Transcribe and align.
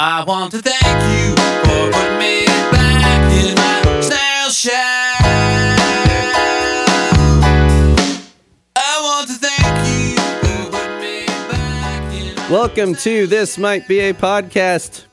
I 0.00 0.24
want 0.24 0.50
to 0.50 0.58
thank 0.60 0.82
you 0.82 1.36
for 1.36 1.92
putting 1.92 2.18
me 2.18 2.46
back 2.72 3.32
in 3.32 3.54
my 3.54 4.00
snail 4.00 4.50
shell. 4.50 4.74
I 8.74 8.98
want 9.00 9.28
to 9.28 9.34
thank 9.34 9.86
you 9.88 10.16
for 10.16 10.72
putting 10.72 11.00
me 11.00 11.26
back 11.48 12.12
in 12.12 12.34
my 12.34 12.50
Welcome 12.50 12.96
to 12.96 13.28
This 13.28 13.56
Might 13.56 13.86
Be 13.86 14.00
a 14.00 14.14
Podcast. 14.14 15.04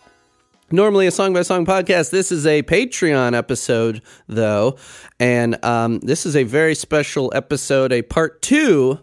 Normally 0.71 1.05
a 1.05 1.11
song 1.11 1.33
by 1.33 1.43
song 1.43 1.63
podcast. 1.67 2.09
This 2.09 2.31
is 2.31 2.47
a 2.47 2.63
Patreon 2.63 3.37
episode, 3.37 4.01
though. 4.27 4.77
And 5.19 5.63
um, 5.63 5.99
this 5.99 6.25
is 6.25 6.35
a 6.35 6.43
very 6.43 6.73
special 6.73 7.31
episode, 7.35 7.91
a 7.91 8.01
part 8.01 8.41
two 8.41 8.99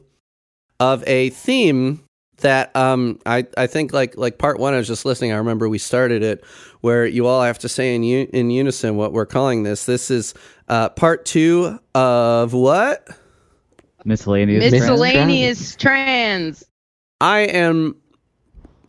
of 0.81 1.05
a 1.07 1.31
theme 1.31 2.03
that 2.39 2.75
um, 2.77 3.19
I, 3.27 3.47
I 3.57 3.67
think 3.67 3.93
like 3.93 4.17
like 4.17 4.39
part 4.39 4.59
one, 4.59 4.75
I 4.75 4.79
was 4.79 4.87
just 4.87 5.05
listening. 5.05 5.33
I 5.33 5.37
remember 5.37 5.69
we 5.69 5.79
started 5.79 6.23
it 6.23 6.45
where 6.81 7.07
you 7.07 7.27
all 7.27 7.43
have 7.43 7.59
to 7.61 7.69
say 7.69 7.95
in, 7.95 8.03
u- 8.03 8.29
in 8.33 8.51
unison 8.51 8.97
what 8.97 9.13
we're 9.13 9.27
calling 9.27 9.63
this. 9.63 9.87
This 9.87 10.11
is 10.11 10.35
uh, 10.69 10.89
part 10.91 11.25
two 11.25 11.79
of 11.95 12.53
what? 12.53 13.09
Miscellaneous. 14.05 14.71
Miscellaneous 14.73 15.77
trans. 15.77 16.65
I 17.21 17.41
am 17.41 17.97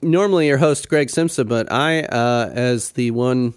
normally 0.01 0.47
your 0.47 0.57
host, 0.57 0.87
Greg 0.87 1.09
Simpson, 1.09 1.47
but 1.47 1.71
I, 1.71 2.01
uh, 2.01 2.51
as 2.53 2.91
the 2.91 3.11
one 3.11 3.53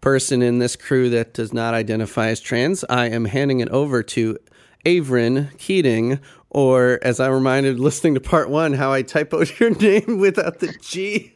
person 0.00 0.42
in 0.42 0.58
this 0.58 0.74
crew 0.74 1.08
that 1.10 1.34
does 1.34 1.52
not 1.52 1.74
identify 1.74 2.28
as 2.28 2.40
trans, 2.40 2.84
I 2.90 3.08
am 3.08 3.26
handing 3.26 3.60
it 3.60 3.68
over 3.68 4.02
to 4.02 4.36
Averin 4.84 5.56
Keating, 5.58 6.18
or 6.54 6.98
as 7.02 7.18
I 7.18 7.28
reminded 7.28 7.80
listening 7.80 8.14
to 8.14 8.20
part 8.20 8.50
one, 8.50 8.72
how 8.74 8.92
I 8.92 9.02
typoed 9.02 9.58
your 9.60 9.70
name 9.70 10.18
without 10.18 10.60
the 10.60 10.68
G. 10.82 11.34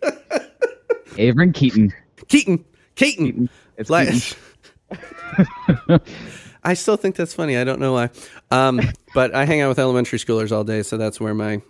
Averin 1.16 1.52
Keaton. 1.54 1.92
Keaton. 2.28 2.64
Keaton. 2.94 3.48
It's 3.76 3.90
Like- 3.90 4.08
Keaton. 4.10 4.36
I 6.64 6.74
still 6.74 6.96
think 6.96 7.14
that's 7.16 7.32
funny. 7.32 7.56
I 7.56 7.64
don't 7.64 7.78
know 7.80 7.92
why. 7.92 8.10
Um, 8.50 8.80
but 9.14 9.34
I 9.34 9.44
hang 9.44 9.60
out 9.60 9.68
with 9.68 9.78
elementary 9.78 10.18
schoolers 10.18 10.50
all 10.52 10.64
day, 10.64 10.82
so 10.82 10.96
that's 10.96 11.20
where 11.20 11.34
my 11.34 11.62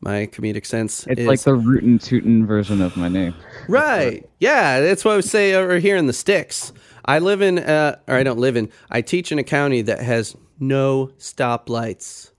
my 0.00 0.26
comedic 0.26 0.66
sense 0.66 1.06
It's 1.06 1.20
is. 1.20 1.26
like 1.28 1.40
the 1.42 1.54
rootin' 1.54 2.00
tootin' 2.00 2.44
version 2.44 2.82
of 2.82 2.96
my 2.96 3.06
name. 3.08 3.34
Right. 3.68 4.28
Yeah, 4.40 4.80
that's 4.80 5.04
what 5.04 5.12
I 5.12 5.16
would 5.16 5.24
say 5.24 5.54
over 5.54 5.78
here 5.78 5.96
in 5.96 6.06
the 6.08 6.12
sticks. 6.12 6.72
I 7.04 7.20
live 7.20 7.40
in, 7.40 7.60
uh, 7.60 7.98
or 8.08 8.16
I 8.16 8.24
don't 8.24 8.40
live 8.40 8.56
in, 8.56 8.68
I 8.90 9.00
teach 9.02 9.30
in 9.30 9.38
a 9.38 9.44
county 9.44 9.80
that 9.82 10.00
has 10.00 10.36
no 10.58 11.12
stoplights. 11.18 12.31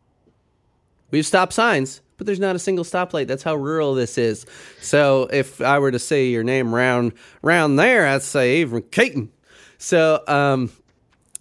We 1.13 1.19
have 1.19 1.27
stop 1.27 1.53
signs, 1.53 2.01
but 2.17 2.25
there's 2.25 2.39
not 2.39 2.55
a 2.55 2.59
single 2.59 2.83
stoplight. 2.83 3.27
That's 3.27 3.43
how 3.43 3.53
rural 3.53 3.93
this 3.93 4.17
is. 4.17 4.47
So 4.81 5.29
if 5.31 5.61
I 5.61 5.77
were 5.77 5.91
to 5.91 5.99
say 5.99 6.29
your 6.29 6.43
name 6.43 6.73
round 6.73 7.13
round 7.43 7.77
there, 7.77 8.07
I'd 8.07 8.23
say 8.23 8.53
Avon 8.61 8.81
Caton. 8.81 9.31
So, 9.77 10.23
um, 10.27 10.71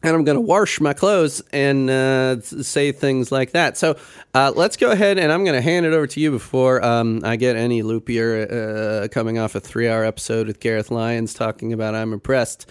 and 0.03 0.15
I'm 0.15 0.25
going 0.25 0.37
to 0.37 0.43
wash 0.43 0.79
my 0.79 0.93
clothes 0.93 1.43
and 1.55 1.89
uh, 1.89 2.43
say 2.43 2.93
things 2.93 3.33
like 3.33 3.53
that. 3.53 3.79
So 3.79 3.97
uh, 4.35 4.53
let's 4.55 4.77
go 4.77 4.91
ahead 4.91 5.17
and 5.17 5.33
I'm 5.33 5.43
going 5.43 5.57
to 5.57 5.63
hand 5.63 5.87
it 5.87 5.95
over 5.95 6.07
to 6.07 6.21
you 6.21 6.33
before 6.33 6.85
um, 6.85 7.23
I 7.25 7.37
get 7.37 7.57
any 7.57 7.83
loopier 7.83 9.05
uh, 9.05 9.09
coming 9.09 9.39
off 9.39 9.55
a 9.55 9.61
three 9.61 9.89
hour 9.89 10.05
episode 10.05 10.49
with 10.49 10.61
Gareth 10.61 10.91
Lyons 10.91 11.33
talking 11.33 11.73
about 11.73 11.95
I'm 11.95 12.13
impressed. 12.13 12.69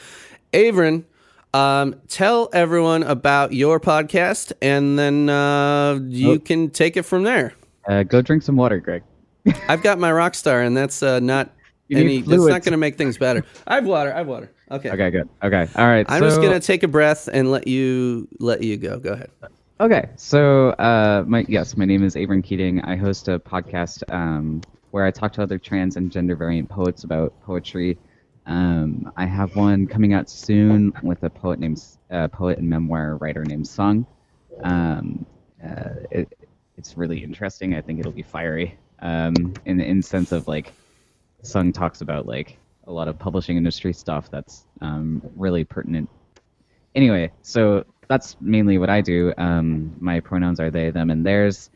Averin, 0.53 1.05
um, 1.53 1.95
tell 2.07 2.49
everyone 2.53 3.03
about 3.03 3.53
your 3.53 3.79
podcast 3.79 4.53
and 4.61 4.97
then 4.97 5.29
uh, 5.29 5.99
you 6.07 6.31
Oh. 6.31 6.39
can 6.39 6.69
take 6.69 6.97
it 6.97 7.03
from 7.03 7.23
there. 7.23 7.53
Uh, 7.87 8.03
go 8.03 8.21
drink 8.21 8.43
some 8.43 8.55
water, 8.55 8.79
Greg. 8.79 9.03
I've 9.67 9.81
got 9.81 9.97
my 9.99 10.11
rock 10.11 10.35
star, 10.35 10.61
and 10.61 10.77
that's 10.77 11.01
uh, 11.01 11.19
not 11.19 11.49
You 11.87 11.97
any. 11.97 12.21
That's 12.21 12.43
not 12.45 12.63
going 12.63 12.71
to 12.73 12.77
make 12.77 12.95
things 12.97 13.17
better. 13.17 13.43
I 13.67 13.75
have 13.75 13.85
water. 13.85 14.13
I 14.13 14.19
have 14.19 14.27
water. 14.27 14.51
Okay. 14.69 14.89
Okay, 14.91 15.09
good. 15.09 15.27
Okay, 15.43 15.67
all 15.75 15.87
right. 15.87 16.05
I'm 16.07 16.21
just 16.21 16.41
gonna 16.41 16.59
take 16.59 16.83
a 16.83 16.87
breath 16.87 17.27
and 17.33 17.51
let 17.51 17.67
you 17.67 18.27
let 18.39 18.63
you 18.63 18.77
go. 18.77 18.99
Go 18.99 19.13
ahead. 19.13 19.29
Okay, 19.81 20.09
so 20.15 20.69
uh, 20.71 21.25
my 21.27 21.43
yes, 21.49 21.75
my 21.75 21.83
name 21.85 22.03
is 22.03 22.15
Averin 22.15 22.43
Keating. 22.43 22.79
I 22.81 22.95
host 22.95 23.27
a 23.27 23.39
podcast 23.39 24.03
um, 24.13 24.61
where 24.91 25.03
I 25.05 25.11
talk 25.11 25.33
to 25.33 25.41
other 25.43 25.57
trans 25.57 25.97
and 25.97 26.09
gender 26.11 26.35
variant 26.35 26.69
poets 26.69 27.03
about 27.03 27.33
poetry. 27.41 27.97
Um, 28.51 29.13
I 29.15 29.25
have 29.27 29.55
one 29.55 29.87
coming 29.87 30.11
out 30.11 30.29
soon 30.29 30.91
with 31.03 31.23
a 31.23 31.29
poet 31.29 31.57
named 31.57 31.81
uh, 32.09 32.27
poet 32.27 32.57
and 32.57 32.69
memoir 32.69 33.15
writer 33.15 33.45
named 33.45 33.65
Sung. 33.65 34.05
Um, 34.61 35.25
uh, 35.63 36.03
it, 36.11 36.37
it's 36.77 36.97
really 36.97 37.23
interesting. 37.23 37.75
I 37.75 37.81
think 37.81 38.01
it'll 38.01 38.11
be 38.11 38.23
fiery 38.23 38.77
um, 38.99 39.53
in 39.63 39.79
in 39.79 40.01
sense 40.01 40.33
of 40.33 40.49
like 40.49 40.73
Sung 41.43 41.71
talks 41.71 42.01
about 42.01 42.25
like 42.25 42.57
a 42.87 42.91
lot 42.91 43.07
of 43.07 43.17
publishing 43.17 43.55
industry 43.55 43.93
stuff 43.93 44.29
that's 44.29 44.65
um, 44.81 45.21
really 45.37 45.63
pertinent 45.63 46.09
anyway, 46.93 47.31
so 47.43 47.85
that's 48.09 48.35
mainly 48.41 48.77
what 48.77 48.89
I 48.89 48.99
do. 48.99 49.33
Um, 49.37 49.95
my 50.01 50.19
pronouns 50.19 50.59
are 50.59 50.69
they, 50.69 50.89
them, 50.89 51.09
and 51.09 51.25
theirs. 51.25 51.69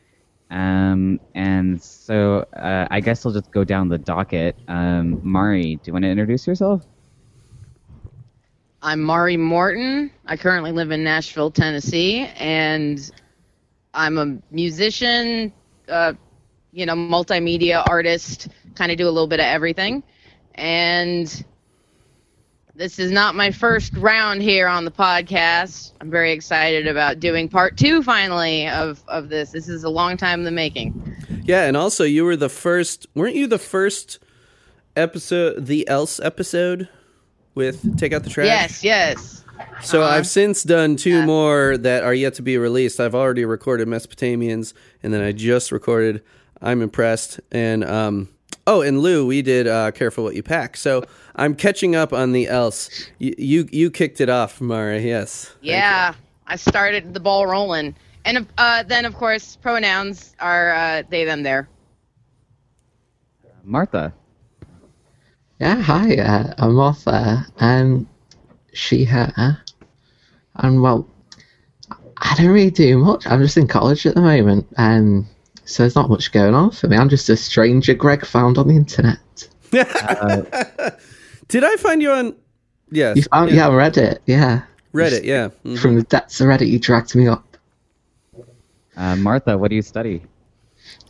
Um, 0.50 1.20
and 1.34 1.82
so 1.82 2.46
uh, 2.56 2.88
I 2.90 3.00
guess 3.00 3.26
I'll 3.26 3.32
just 3.32 3.52
go 3.52 3.64
down 3.64 3.90
the 3.90 3.98
docket. 3.98 4.56
Um, 4.68 5.20
Mari, 5.24 5.76
do 5.76 5.82
you 5.86 5.94
want 5.94 6.04
to 6.04 6.10
introduce 6.10 6.46
yourself? 6.48 6.86
I'm 8.82 9.02
Mari 9.02 9.38
Morton. 9.38 10.12
I 10.28 10.38
currently 10.38 10.72
live 10.72 10.92
in 10.92 11.04
Nashville, 11.04 11.50
Tennessee, 11.50 12.30
and 12.38 13.12
I'm 13.96 14.18
a 14.18 14.38
musician, 14.52 15.52
uh, 15.90 16.14
you 16.72 16.86
know, 16.86 16.94
multimedia 16.94 17.84
artist, 17.90 18.50
kind 18.76 18.92
of 18.92 18.98
do 18.98 19.06
a 19.06 19.10
little 19.10 19.28
bit 19.28 19.40
of 19.40 19.46
everything. 19.46 20.04
And 20.54 21.46
this 22.76 23.00
is 23.00 23.12
not 23.12 23.36
my 23.36 23.52
first 23.52 23.94
round 23.96 24.42
here 24.42 24.68
on 24.68 24.86
the 24.86 24.92
podcast. 24.92 25.92
I'm 26.02 26.10
very 26.12 26.32
excited 26.32 26.88
about 26.88 27.20
doing 27.20 27.48
part 27.48 27.78
two 27.78 28.04
finally 28.04 28.68
of, 28.68 29.04
of 29.08 29.30
this. 29.30 29.52
This 29.52 29.70
is 29.70 29.84
a 29.84 29.90
long 29.90 30.18
time 30.18 30.40
in 30.40 30.46
the 30.46 30.52
making. 30.52 31.16
Yeah, 31.46 31.66
and 31.66 31.78
also 31.78 32.04
you 32.04 32.26
were 32.26 32.36
the 32.36 32.50
first. 32.50 33.08
Weren't 33.16 33.36
you 33.36 33.48
the 33.48 33.60
first 33.60 34.20
episode, 34.96 35.66
the 35.66 35.88
else 35.88 36.20
episode, 36.20 36.90
with 37.54 37.98
take 37.98 38.14
out 38.14 38.24
the 38.24 38.30
trash? 38.30 38.48
Yes, 38.48 38.84
yes. 38.84 39.44
So 39.82 40.02
Uh-huh. 40.02 40.12
I've 40.16 40.28
since 40.28 40.64
done 40.64 40.98
two 40.98 41.20
Yeah. 41.20 41.26
more 41.26 41.78
that 41.78 42.04
are 42.04 42.14
yet 42.14 42.34
to 42.36 42.42
be 42.42 42.58
released. 42.58 43.00
I've 43.00 43.16
already 43.16 43.46
recorded 43.46 43.88
Mesopotamians, 43.88 44.74
and 45.02 45.14
then 45.14 45.22
I 45.22 45.32
just 45.32 45.72
recorded 45.72 46.22
I'm 46.62 46.82
impressed. 46.82 47.40
And 47.52 47.84
um, 47.86 48.30
oh, 48.68 48.82
and 48.82 49.00
Lou, 49.00 49.26
we 49.26 49.42
did 49.42 49.68
uh, 49.68 49.92
Careful 49.92 50.24
What 50.24 50.36
You 50.36 50.44
Pack. 50.44 50.78
So 50.78 51.04
I'm 51.36 51.56
catching 51.56 51.96
up 51.96 52.14
on 52.14 52.32
the 52.32 52.48
else. 52.48 52.90
You 53.20 53.36
you, 53.38 53.70
you 53.72 53.92
kicked 53.92 54.22
it 54.22 54.30
off, 54.30 54.62
Mara. 54.62 55.00
Yes. 55.00 55.54
Yeah, 55.62 56.14
I 56.48 56.56
started 56.56 57.14
the 57.14 57.20
ball 57.20 57.48
rolling. 57.48 57.96
And 58.26 58.48
uh, 58.58 58.84
then, 58.84 59.06
of 59.06 59.14
course, 59.14 59.56
pronouns 59.56 60.36
are 60.40 60.74
uh, 60.74 61.04
they, 61.10 61.26
them, 61.26 61.44
there. 61.44 61.70
Martha. 63.64 64.14
Yeah, 65.60 65.82
hi, 65.82 66.18
uh, 66.18 66.54
I'm 66.58 66.74
Martha. 66.74 67.46
Um, 67.60 68.10
she, 68.74 69.06
her. 69.06 69.58
And 70.56 70.82
well, 70.82 71.08
I 72.18 72.36
don't 72.36 72.48
really 72.48 72.72
do 72.72 72.98
much. 72.98 73.28
I'm 73.28 73.42
just 73.42 73.58
in 73.58 73.68
college 73.68 74.06
at 74.06 74.16
the 74.16 74.22
moment. 74.22 74.68
Um, 74.78 75.28
so 75.66 75.84
there's 75.84 75.96
not 75.96 76.10
much 76.10 76.32
going 76.32 76.54
on 76.54 76.72
for 76.72 76.88
me. 76.88 76.98
I'm 76.98 77.10
just 77.10 77.30
a 77.30 77.36
stranger 77.36 77.94
Greg 77.94 78.26
found 78.26 78.58
on 78.58 78.68
the 78.68 78.76
internet. 78.76 79.20
Did 79.72 81.64
I 81.64 81.76
find 81.78 82.02
you 82.02 82.12
on? 82.12 82.36
Yes. 82.92 83.18
You 83.18 83.24
found, 83.24 83.52
yeah, 83.52 83.68
Reddit. 83.70 84.20
Yeah. 84.26 84.62
Reddit. 84.94 85.24
Yeah. 85.24 85.50
Mhm. 85.66 85.78
From 85.80 85.96
the 85.96 86.04
depths 86.04 86.40
of 86.40 86.48
Reddit, 86.48 86.68
you 86.70 86.80
dragged 86.80 87.16
me 87.16 87.28
up. 87.28 87.58
Uh, 88.96 89.16
Martha, 89.18 89.58
what 89.58 89.70
do 89.70 89.76
you 89.76 89.82
study? 89.82 90.22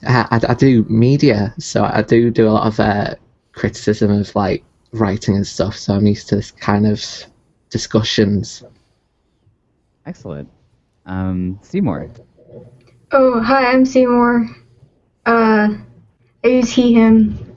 Uh, 0.06 0.26
I, 0.32 0.40
I 0.50 0.54
do 0.56 0.84
media, 0.86 1.54
so 1.60 1.84
I 1.84 2.02
do 2.02 2.32
do 2.32 2.48
a 2.48 2.52
lot 2.52 2.68
of 2.68 2.80
uh, 2.80 3.16
criticism 3.52 4.10
of 4.12 4.34
like 4.36 4.64
writing 4.92 5.36
and 5.36 5.46
stuff. 5.46 5.76
So 5.76 5.94
I'm 5.94 6.08
used 6.08 6.30
to 6.30 6.38
this 6.38 6.52
kind 6.52 6.88
of 6.88 7.04
discussions. 7.70 8.64
Excellent. 10.06 10.50
Um, 11.06 11.60
Seymour. 11.62 12.10
Oh, 13.12 13.40
hi, 13.40 13.72
I'm 13.72 13.86
Seymour. 13.86 14.50
Uh, 15.26 15.70
I 16.44 16.48
use 16.48 16.72
he, 16.72 16.94
him. 16.94 17.56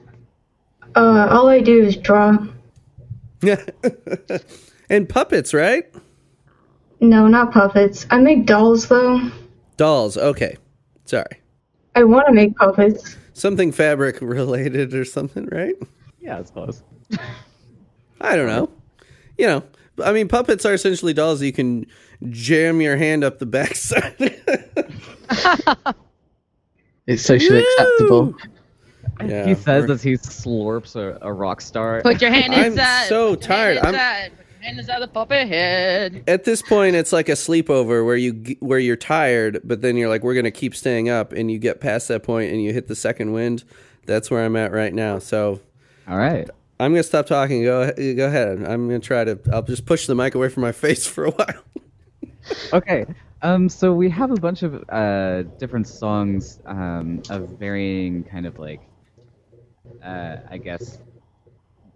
Uh, 0.95 1.27
all 1.29 1.47
I 1.47 1.59
do 1.59 1.83
is 1.85 1.97
draw. 1.97 2.37
Yeah. 3.41 3.63
and 4.89 5.09
puppets, 5.09 5.53
right? 5.53 5.91
No, 6.99 7.27
not 7.27 7.51
puppets. 7.51 8.05
I 8.11 8.19
make 8.19 8.45
dolls, 8.45 8.87
though. 8.87 9.31
Dolls. 9.77 10.17
Okay. 10.17 10.57
Sorry. 11.05 11.41
I 11.95 12.03
want 12.03 12.27
to 12.27 12.33
make 12.33 12.55
puppets. 12.55 13.17
Something 13.33 13.71
fabric 13.71 14.19
related 14.21 14.93
or 14.93 15.05
something, 15.05 15.47
right? 15.51 15.75
Yeah, 16.19 16.39
it's 16.39 16.51
close. 16.51 16.83
I 18.21 18.35
don't 18.35 18.47
know. 18.47 18.69
You 19.37 19.47
know, 19.47 19.63
I 20.03 20.11
mean, 20.11 20.27
puppets 20.27 20.65
are 20.65 20.73
essentially 20.73 21.13
dolls 21.13 21.39
that 21.39 21.45
you 21.45 21.53
can 21.53 21.85
jam 22.27 22.81
your 22.81 22.97
hand 22.97 23.23
up 23.23 23.39
the 23.39 23.45
backside. 23.45 24.41
It's 27.07 27.23
socially 27.23 27.63
acceptable. 27.63 28.35
Yeah. 29.25 29.47
he 29.47 29.55
says 29.55 29.89
as 29.89 30.03
he 30.03 30.13
slurps 30.13 30.95
a, 30.95 31.17
a 31.23 31.33
rock 31.33 31.59
star. 31.59 32.01
Put 32.03 32.21
your 32.21 32.29
hand 32.31 32.53
inside. 32.53 33.01
I'm 33.01 33.07
so 33.07 33.31
put 33.31 33.41
your 33.41 33.47
tired. 33.47 33.77
Hand 33.79 33.87
I'm- 33.87 33.95
inside. 33.95 34.37
Put 34.37 34.65
hand 34.65 34.79
inside 34.79 34.99
the 34.99 35.07
puppet 35.07 35.47
head. 35.47 36.23
At 36.27 36.43
this 36.43 36.61
point, 36.61 36.95
it's 36.95 37.11
like 37.11 37.27
a 37.27 37.31
sleepover 37.33 38.05
where 38.05 38.15
you 38.15 38.55
where 38.59 38.77
you're 38.77 38.95
tired, 38.95 39.59
but 39.63 39.81
then 39.81 39.97
you're 39.97 40.07
like, 40.07 40.21
we're 40.21 40.35
gonna 40.35 40.51
keep 40.51 40.75
staying 40.75 41.09
up, 41.09 41.33
and 41.33 41.49
you 41.49 41.57
get 41.57 41.81
past 41.81 42.09
that 42.09 42.21
point 42.21 42.51
and 42.51 42.61
you 42.61 42.73
hit 42.73 42.87
the 42.87 42.95
second 42.95 43.31
wind. 43.33 43.63
That's 44.05 44.29
where 44.29 44.45
I'm 44.45 44.55
at 44.55 44.71
right 44.71 44.93
now. 44.93 45.17
So 45.17 45.61
All 46.07 46.17
right. 46.17 46.47
I'm 46.79 46.91
gonna 46.91 47.01
stop 47.01 47.25
talking. 47.25 47.63
Go 47.63 47.91
go 47.91 48.27
ahead. 48.27 48.59
I'm 48.63 48.87
gonna 48.87 48.99
try 48.99 49.23
to. 49.23 49.39
I'll 49.51 49.63
just 49.63 49.87
push 49.87 50.05
the 50.05 50.13
mic 50.13 50.35
away 50.35 50.49
from 50.49 50.61
my 50.61 50.73
face 50.73 51.07
for 51.07 51.25
a 51.25 51.31
while. 51.31 51.63
Okay. 52.73 53.05
Um, 53.41 53.69
so 53.69 53.93
we 53.93 54.09
have 54.09 54.31
a 54.31 54.37
bunch 54.37 54.63
of 54.63 54.83
uh, 54.89 55.43
different 55.57 55.87
songs 55.87 56.59
um, 56.65 57.23
of 57.29 57.47
varying 57.49 58.23
kind 58.23 58.45
of 58.45 58.57
like, 58.59 58.81
uh, 60.03 60.37
I 60.49 60.57
guess, 60.57 60.99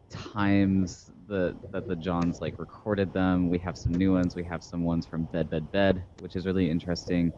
times 0.09 1.11
the 1.27 1.55
that 1.71 1.87
the 1.87 1.95
Johns 1.95 2.41
like 2.41 2.59
recorded 2.59 3.13
them. 3.13 3.49
We 3.49 3.57
have 3.59 3.77
some 3.77 3.93
new 3.97 4.13
ones. 4.13 4.35
We 4.35 4.43
have 4.43 4.63
some 4.63 4.83
ones 4.83 5.05
from 5.05 5.23
Bed 5.25 5.49
Bed 5.49 5.71
Bed, 5.71 6.03
which 6.19 6.35
is 6.35 6.45
really 6.45 6.69
interesting. 6.69 7.33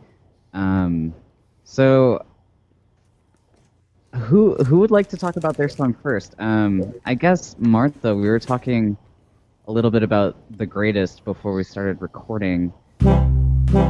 Um, 0.53 1.13
so 1.63 2.25
who 4.15 4.55
who 4.55 4.79
would 4.79 4.91
like 4.91 5.09
to 5.09 5.17
talk 5.17 5.35
about 5.35 5.57
their 5.57 5.69
song 5.69 5.93
first? 5.93 6.35
Um, 6.39 6.93
I 7.05 7.15
guess 7.15 7.55
Martha. 7.59 8.15
We 8.15 8.27
were 8.27 8.39
talking 8.39 8.97
a 9.67 9.71
little 9.71 9.91
bit 9.91 10.03
about 10.03 10.37
the 10.57 10.65
greatest 10.65 11.23
before 11.25 11.53
we 11.53 11.63
started 11.63 12.01
recording. 12.01 12.73
They 13.75 13.81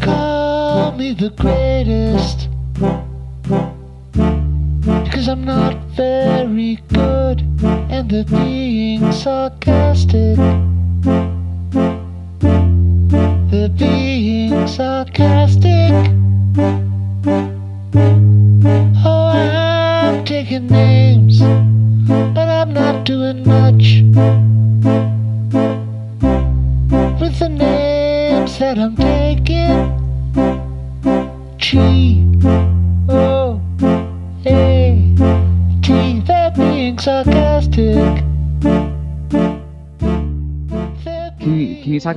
call 0.00 0.90
me 0.92 1.12
the 1.12 1.30
greatest 1.36 2.48
Because 5.04 5.28
I'm 5.28 5.44
not 5.44 5.76
very 5.94 6.80
good 6.88 7.42
And 7.88 8.10
they're 8.10 8.24
being 8.24 9.12
sarcastic. 9.12 10.36
They're 13.50 13.68
being 13.68 14.66
sarcastic 14.66 15.85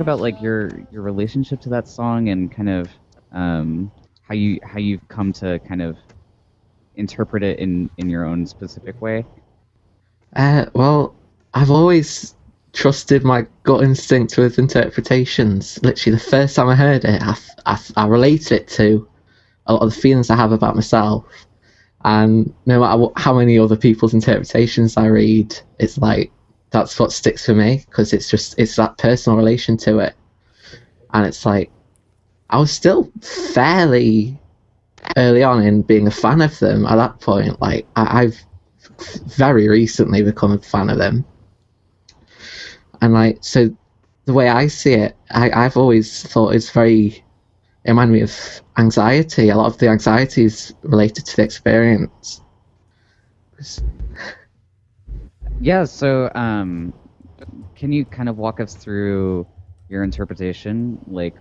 talk 0.00 0.06
about 0.06 0.20
like 0.20 0.40
your 0.40 0.70
your 0.90 1.02
relationship 1.02 1.60
to 1.60 1.68
that 1.68 1.86
song 1.86 2.30
and 2.30 2.50
kind 2.50 2.70
of 2.70 2.88
um, 3.32 3.92
how 4.22 4.34
you 4.34 4.58
how 4.62 4.78
you've 4.78 5.06
come 5.08 5.30
to 5.30 5.58
kind 5.60 5.82
of 5.82 5.96
interpret 6.96 7.42
it 7.42 7.58
in 7.58 7.90
in 7.98 8.08
your 8.08 8.24
own 8.24 8.46
specific 8.46 9.00
way? 9.02 9.26
Uh, 10.34 10.64
well, 10.74 11.14
I've 11.52 11.70
always 11.70 12.34
trusted 12.72 13.24
my 13.24 13.46
gut 13.64 13.82
instinct 13.82 14.38
with 14.38 14.58
interpretations. 14.58 15.78
Literally, 15.82 16.16
the 16.16 16.24
first 16.24 16.56
time 16.56 16.68
I 16.68 16.76
heard 16.76 17.04
it, 17.04 17.20
I, 17.22 17.36
I, 17.66 17.78
I 17.96 18.06
related 18.06 18.52
it 18.52 18.68
to 18.68 19.06
a 19.66 19.74
lot 19.74 19.82
of 19.82 19.94
the 19.94 20.00
feelings 20.00 20.30
I 20.30 20.36
have 20.36 20.52
about 20.52 20.76
myself. 20.76 21.26
And 22.04 22.54
no 22.64 22.80
matter 22.80 22.96
what, 22.96 23.12
how 23.16 23.34
many 23.34 23.58
other 23.58 23.76
people's 23.76 24.14
interpretations 24.14 24.96
I 24.96 25.06
read, 25.06 25.54
it's 25.78 25.98
like 25.98 26.32
that's 26.70 26.98
what 26.98 27.12
sticks 27.12 27.46
for 27.46 27.54
me 27.54 27.84
because 27.86 28.12
it's 28.12 28.30
just 28.30 28.58
it's 28.58 28.76
that 28.76 28.98
personal 28.98 29.36
relation 29.36 29.76
to 29.78 29.98
it. 29.98 30.14
And 31.12 31.26
it's 31.26 31.44
like 31.44 31.70
I 32.50 32.58
was 32.58 32.70
still 32.70 33.10
fairly 33.20 34.38
early 35.16 35.42
on 35.42 35.62
in 35.62 35.82
being 35.82 36.06
a 36.06 36.12
fan 36.12 36.40
of 36.40 36.58
them 36.58 36.86
at 36.86 36.96
that 36.96 37.20
point. 37.20 37.60
Like 37.60 37.86
I, 37.96 38.22
I've 38.22 38.40
very 39.26 39.68
recently 39.68 40.22
become 40.22 40.52
a 40.52 40.58
fan 40.58 40.90
of 40.90 40.98
them. 40.98 41.24
And 43.02 43.14
like 43.14 43.38
so 43.40 43.74
the 44.26 44.32
way 44.32 44.48
I 44.48 44.68
see 44.68 44.92
it, 44.92 45.16
I, 45.30 45.50
I've 45.50 45.76
always 45.76 46.22
thought 46.22 46.54
it's 46.54 46.70
very 46.70 47.24
it 47.84 47.90
reminded 47.90 48.12
me 48.12 48.20
of 48.20 48.62
anxiety. 48.78 49.48
A 49.48 49.56
lot 49.56 49.66
of 49.66 49.78
the 49.78 49.88
anxiety 49.88 50.44
is 50.44 50.74
related 50.82 51.24
to 51.26 51.36
the 51.36 51.42
experience. 51.42 52.42
Yeah. 55.60 55.84
So 55.84 56.30
um, 56.34 56.92
can 57.76 57.92
you 57.92 58.04
kind 58.04 58.28
of 58.28 58.38
walk 58.38 58.60
us 58.60 58.74
through 58.74 59.46
your 59.88 60.02
interpretation, 60.04 60.98
like 61.06 61.36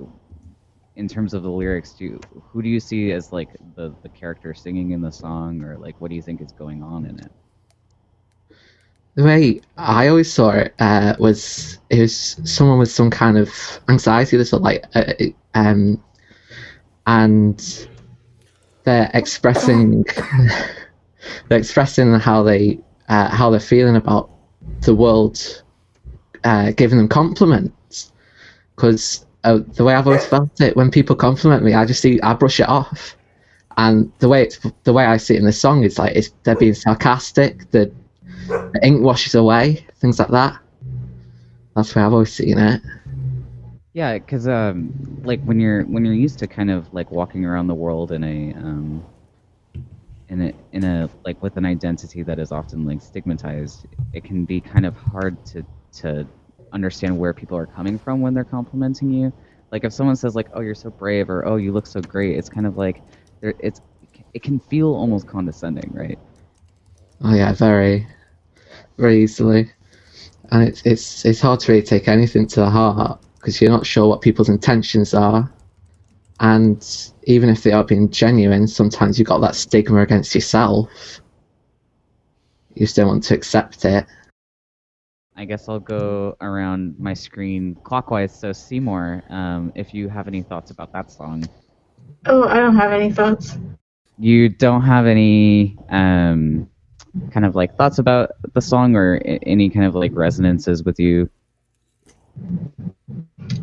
in 0.96 1.08
terms 1.08 1.34
of 1.34 1.44
the 1.44 1.50
lyrics? 1.50 1.94
Do 1.94 2.04
you, 2.04 2.20
who 2.52 2.62
do 2.62 2.68
you 2.68 2.80
see 2.80 3.12
as 3.14 3.32
like 3.32 3.50
the 3.76 3.96
the 4.04 4.10
character 4.10 4.54
singing 4.54 4.92
in 4.92 5.02
the 5.02 5.12
song, 5.12 5.62
or 5.64 5.78
like 5.78 6.00
what 6.02 6.10
do 6.10 6.16
you 6.16 6.22
think 6.22 6.42
is 6.42 6.52
going 6.52 6.84
on 6.84 7.06
in 7.06 7.20
it? 7.20 7.32
The 9.16 9.24
way 9.24 9.62
I 9.78 10.08
always 10.10 10.32
saw 10.32 10.52
it 10.52 10.74
uh, 10.80 11.16
was 11.18 11.80
it 11.90 12.00
was 12.02 12.42
someone 12.44 12.78
with 12.78 12.92
some 12.92 13.10
kind 13.10 13.38
of 13.38 13.50
anxiety 13.88 14.38
disorder, 14.38 14.64
like 14.64 14.86
uh, 14.96 15.14
um, 15.54 16.04
and 17.08 17.88
they're 18.84 19.10
expressing 19.14 20.06
they're 21.48 21.58
expressing 21.58 22.14
how 22.14 22.44
they 22.44 22.80
uh, 23.10 23.30
how 23.30 23.50
they're 23.50 23.60
feeling 23.60 23.96
about 23.96 24.30
the 24.82 24.96
world 24.96 25.64
uh, 26.44 26.72
giving 26.72 26.98
them 26.98 27.08
compliments. 27.08 28.12
Because 28.76 29.26
uh, 29.44 29.60
the 29.74 29.84
way 29.84 29.94
I've 29.94 30.08
always 30.08 30.26
felt 30.26 30.62
it 30.62 30.76
when 30.76 30.92
people 30.92 31.16
compliment 31.16 31.64
me 31.64 31.74
I 31.74 31.86
just 31.86 32.02
see 32.02 32.20
I 32.22 32.34
brush 32.34 32.60
it 32.60 32.70
off. 32.70 33.16
And 33.78 34.12
the 34.20 34.28
way 34.28 34.44
it's 34.44 34.60
the 34.84 34.94
way 34.94 35.06
I 35.06 35.18
see 35.18 35.36
it 35.36 35.40
in 35.40 35.46
the 35.46 35.54
song 35.54 35.84
is 35.84 35.98
like 36.00 36.16
it's 36.16 36.32
they're 36.44 36.56
being 36.56 36.74
sarcastic 36.74 37.70
the, 37.72 37.92
the 38.48 38.80
ink 38.84 39.02
washes 39.02 39.36
away 39.36 39.86
things 39.96 40.20
like 40.20 40.30
that. 40.30 40.60
That's 41.76 41.94
where 41.96 42.06
I've 42.06 42.14
always 42.14 42.34
seen 42.34 42.58
it. 42.58 42.82
Yeah, 43.94 44.18
because 44.18 44.48
um, 44.48 44.94
like 45.24 45.42
when 45.44 45.60
you're 45.60 45.84
when 45.84 46.06
you're 46.06 46.14
used 46.14 46.40
to 46.40 46.48
kind 46.48 46.70
of 46.70 46.94
like 46.94 47.12
walking 47.12 47.46
around 47.46 47.68
the 47.68 47.76
world 47.76 48.12
in 48.12 48.24
a 48.24 48.54
um, 48.54 49.04
in 50.30 50.42
a 50.42 50.54
in 50.72 50.84
a 50.84 51.10
like 51.26 51.42
with 51.42 51.58
an 51.58 51.66
identity 51.66 52.24
that 52.24 52.40
is 52.40 52.52
often 52.52 52.86
like 52.86 53.02
stigmatized, 53.02 53.88
it 54.14 54.24
can 54.24 54.46
be 54.46 54.62
kind 54.62 54.86
of 54.86 54.96
hard 54.96 55.44
to 55.48 55.66
to 55.94 56.28
understand 56.72 57.18
where 57.18 57.34
people 57.34 57.58
are 57.58 57.66
coming 57.66 57.98
from 57.98 58.22
when 58.22 58.34
they're 58.34 58.44
complimenting 58.44 59.12
you. 59.12 59.34
Like 59.72 59.84
if 59.84 59.94
someone 59.94 60.16
says 60.16 60.36
like, 60.36 60.48
"Oh, 60.54 60.62
you're 60.62 60.76
so 60.76 60.90
brave," 60.90 61.30
or 61.30 61.46
"Oh, 61.46 61.58
you 61.58 61.72
look 61.72 61.88
so 61.88 62.02
great," 62.02 62.38
it's 62.38 62.50
kind 62.50 62.68
of 62.68 62.78
like 62.78 63.02
there 63.42 63.54
it's 63.60 63.82
it 64.34 64.44
can 64.44 64.60
feel 64.60 64.94
almost 64.94 65.28
condescending, 65.28 65.92
right? 65.94 66.20
Oh 67.24 67.34
yeah, 67.34 67.54
very, 67.54 68.08
very 68.98 69.24
easily, 69.24 69.72
and 70.52 70.64
it's 70.64 70.82
it's 70.86 71.26
it's 71.26 71.42
hard 71.42 71.60
to 71.62 71.72
really 71.72 71.84
take 71.84 72.08
anything 72.08 72.48
to 72.48 72.60
the 72.62 72.70
heart 72.70 73.20
because 73.40 73.60
you're 73.62 73.72
not 73.72 73.86
sure 73.86 74.08
what 74.08 74.22
people's 74.22 74.50
intentions 74.50 75.14
are, 75.14 75.52
and 76.40 77.12
even 77.24 77.50
if 77.50 77.64
they 77.64 77.72
are 77.72 77.84
being 77.84 78.10
genuine, 78.10 78.68
sometimes 78.68 79.20
you've 79.20 79.28
got 79.28 79.40
that 79.40 79.56
stigma 79.56 80.02
against 80.02 80.34
yourself. 80.34 80.90
You 82.76 82.86
just 82.86 82.96
don't 82.96 83.08
want 83.08 83.24
to 83.24 83.34
accept 83.34 83.84
it. 83.86 84.06
I 85.36 85.46
guess 85.46 85.70
I'll 85.70 85.80
go 85.80 86.36
around 86.42 86.96
my 87.00 87.14
screen 87.14 87.76
clockwise. 87.84 88.38
So 88.38 88.52
Seymour, 88.52 89.24
um, 89.30 89.72
if 89.76 89.94
you 89.94 90.10
have 90.10 90.28
any 90.28 90.42
thoughts 90.42 90.72
about 90.72 90.92
that 90.94 91.12
song. 91.12 91.48
Oh, 92.26 92.48
I 92.48 92.56
don't 92.56 92.76
have 92.76 92.92
any 92.92 93.12
thoughts. 93.12 93.58
you 94.18 94.50
don't 94.50 94.82
have 94.82 95.06
any 95.06 95.78
um, 95.90 96.70
kind 97.32 97.46
of 97.46 97.56
like 97.56 97.76
thoughts 97.78 98.00
about 98.00 98.32
the 98.54 98.62
song 98.62 98.96
or 98.96 99.22
any 99.26 99.70
kind 99.70 99.86
of 99.86 99.96
like 99.96 100.12
resonances 100.14 100.84
with 100.84 101.00
you. 101.00 101.30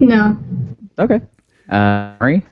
No. 0.01 0.39
Okay. 0.99 1.21
Uh, 1.69 2.17
Mari? 2.21 2.43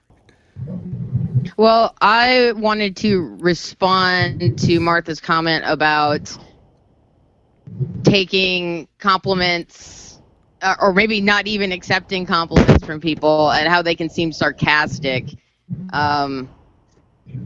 Well, 1.56 1.94
I 2.00 2.52
wanted 2.52 2.96
to 2.98 3.36
respond 3.38 4.58
to 4.60 4.80
Martha's 4.80 5.20
comment 5.20 5.64
about 5.66 6.36
taking 8.02 8.88
compliments, 8.98 10.20
uh, 10.62 10.74
or 10.80 10.92
maybe 10.92 11.20
not 11.20 11.46
even 11.46 11.72
accepting 11.72 12.26
compliments 12.26 12.84
from 12.84 13.00
people, 13.00 13.50
and 13.50 13.68
how 13.68 13.82
they 13.82 13.94
can 13.94 14.08
seem 14.08 14.32
sarcastic. 14.32 15.26
Um, 15.92 16.48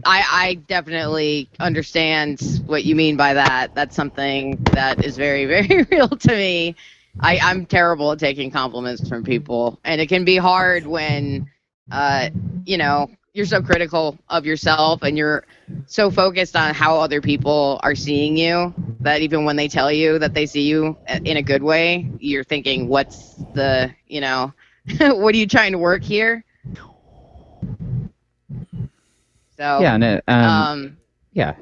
I, 0.04 0.24
I 0.30 0.54
definitely 0.54 1.48
understand 1.60 2.62
what 2.66 2.84
you 2.84 2.94
mean 2.94 3.16
by 3.16 3.34
that. 3.34 3.74
That's 3.74 3.94
something 3.94 4.56
that 4.72 5.04
is 5.04 5.16
very, 5.16 5.44
very 5.62 5.84
real 5.90 6.08
to 6.08 6.30
me. 6.30 6.76
I, 7.20 7.38
I'm 7.42 7.66
terrible 7.66 8.12
at 8.12 8.18
taking 8.18 8.50
compliments 8.50 9.08
from 9.08 9.24
people, 9.24 9.80
and 9.84 10.00
it 10.00 10.08
can 10.08 10.24
be 10.24 10.36
hard 10.36 10.86
when 10.86 11.50
uh, 11.90 12.30
you 12.64 12.76
know, 12.76 13.10
you're 13.34 13.46
so 13.46 13.62
critical 13.62 14.18
of 14.28 14.44
yourself 14.44 15.02
and 15.02 15.16
you're 15.16 15.44
so 15.86 16.10
focused 16.10 16.56
on 16.56 16.74
how 16.74 16.98
other 16.98 17.20
people 17.20 17.78
are 17.82 17.94
seeing 17.94 18.36
you 18.36 18.74
that 19.00 19.20
even 19.20 19.44
when 19.44 19.56
they 19.56 19.68
tell 19.68 19.92
you 19.92 20.18
that 20.18 20.34
they 20.34 20.46
see 20.46 20.62
you 20.62 20.96
in 21.24 21.36
a 21.36 21.42
good 21.42 21.62
way, 21.62 22.10
you're 22.18 22.44
thinking, 22.44 22.88
what's 22.88 23.34
the, 23.54 23.94
you 24.06 24.20
know, 24.20 24.52
what 25.00 25.34
are 25.34 25.38
you 25.38 25.46
trying 25.46 25.72
to 25.72 25.78
work 25.78 26.02
here? 26.02 26.44
So, 29.56 29.80
Yeah, 29.82 29.94
and 29.94 30.04
it, 30.04 30.24
um, 30.28 30.44
um, 30.44 30.96
yeah, 31.32 31.54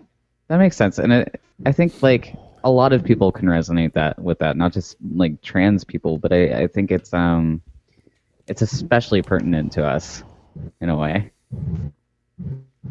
that 0.49 0.59
makes 0.59 0.76
sense, 0.76 0.99
and 0.99 1.12
it, 1.12 1.40
I 1.64 1.73
think 1.73 2.02
like 2.02 2.35
a 2.64 2.71
lot 2.71 2.92
of 2.92 3.04
people 3.04 3.33
can 3.33 3.49
resonate 3.49 3.92
that 3.95 4.18
with 4.18 4.38
that, 4.40 4.56
not 4.56 4.73
just 4.73 4.97
like 5.14 5.40
trans 5.40 5.85
people, 5.85 6.18
but 6.18 6.33
I, 6.33 6.62
I 6.62 6.66
think 6.66 6.90
it's 6.90 7.14
um, 7.14 7.62
it's 8.46 8.62
especially 8.62 9.22
pertinent 9.22 9.72
to 9.72 9.86
us 9.86 10.22
in 10.80 10.88
a 10.88 10.96
way. 10.96 11.32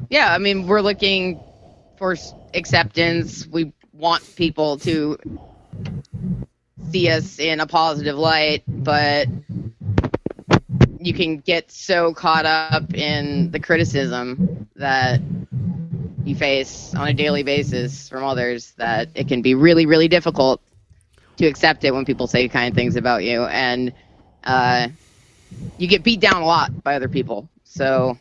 yeah, 0.09 0.33
I 0.33 0.37
mean, 0.37 0.67
we're 0.67 0.81
looking 0.81 1.39
for 1.97 2.15
acceptance. 2.53 3.47
We 3.47 3.73
want 3.93 4.23
people 4.35 4.77
to 4.79 5.17
see 6.91 7.09
us 7.09 7.39
in 7.39 7.59
a 7.59 7.67
positive 7.67 8.17
light, 8.17 8.63
but 8.67 9.27
you 10.99 11.13
can 11.13 11.37
get 11.37 11.71
so 11.71 12.13
caught 12.13 12.45
up 12.45 12.93
in 12.93 13.51
the 13.51 13.59
criticism 13.59 14.67
that 14.75 15.19
you 16.25 16.35
face 16.35 16.93
on 16.95 17.07
a 17.07 17.13
daily 17.13 17.43
basis 17.43 18.09
from 18.09 18.23
others 18.23 18.73
that 18.77 19.09
it 19.15 19.27
can 19.27 19.41
be 19.41 19.53
really, 19.53 19.85
really 19.85 20.07
difficult 20.07 20.61
to 21.37 21.45
accept 21.45 21.83
it 21.83 21.93
when 21.93 22.05
people 22.05 22.27
say 22.27 22.47
kind 22.47 22.73
things 22.73 22.95
about 22.95 23.23
you. 23.23 23.43
And 23.43 23.93
uh, 24.43 24.87
you 25.77 25.87
get 25.87 26.03
beat 26.03 26.19
down 26.19 26.41
a 26.41 26.45
lot 26.45 26.83
by 26.83 26.95
other 26.95 27.09
people. 27.09 27.49
So, 27.63 28.17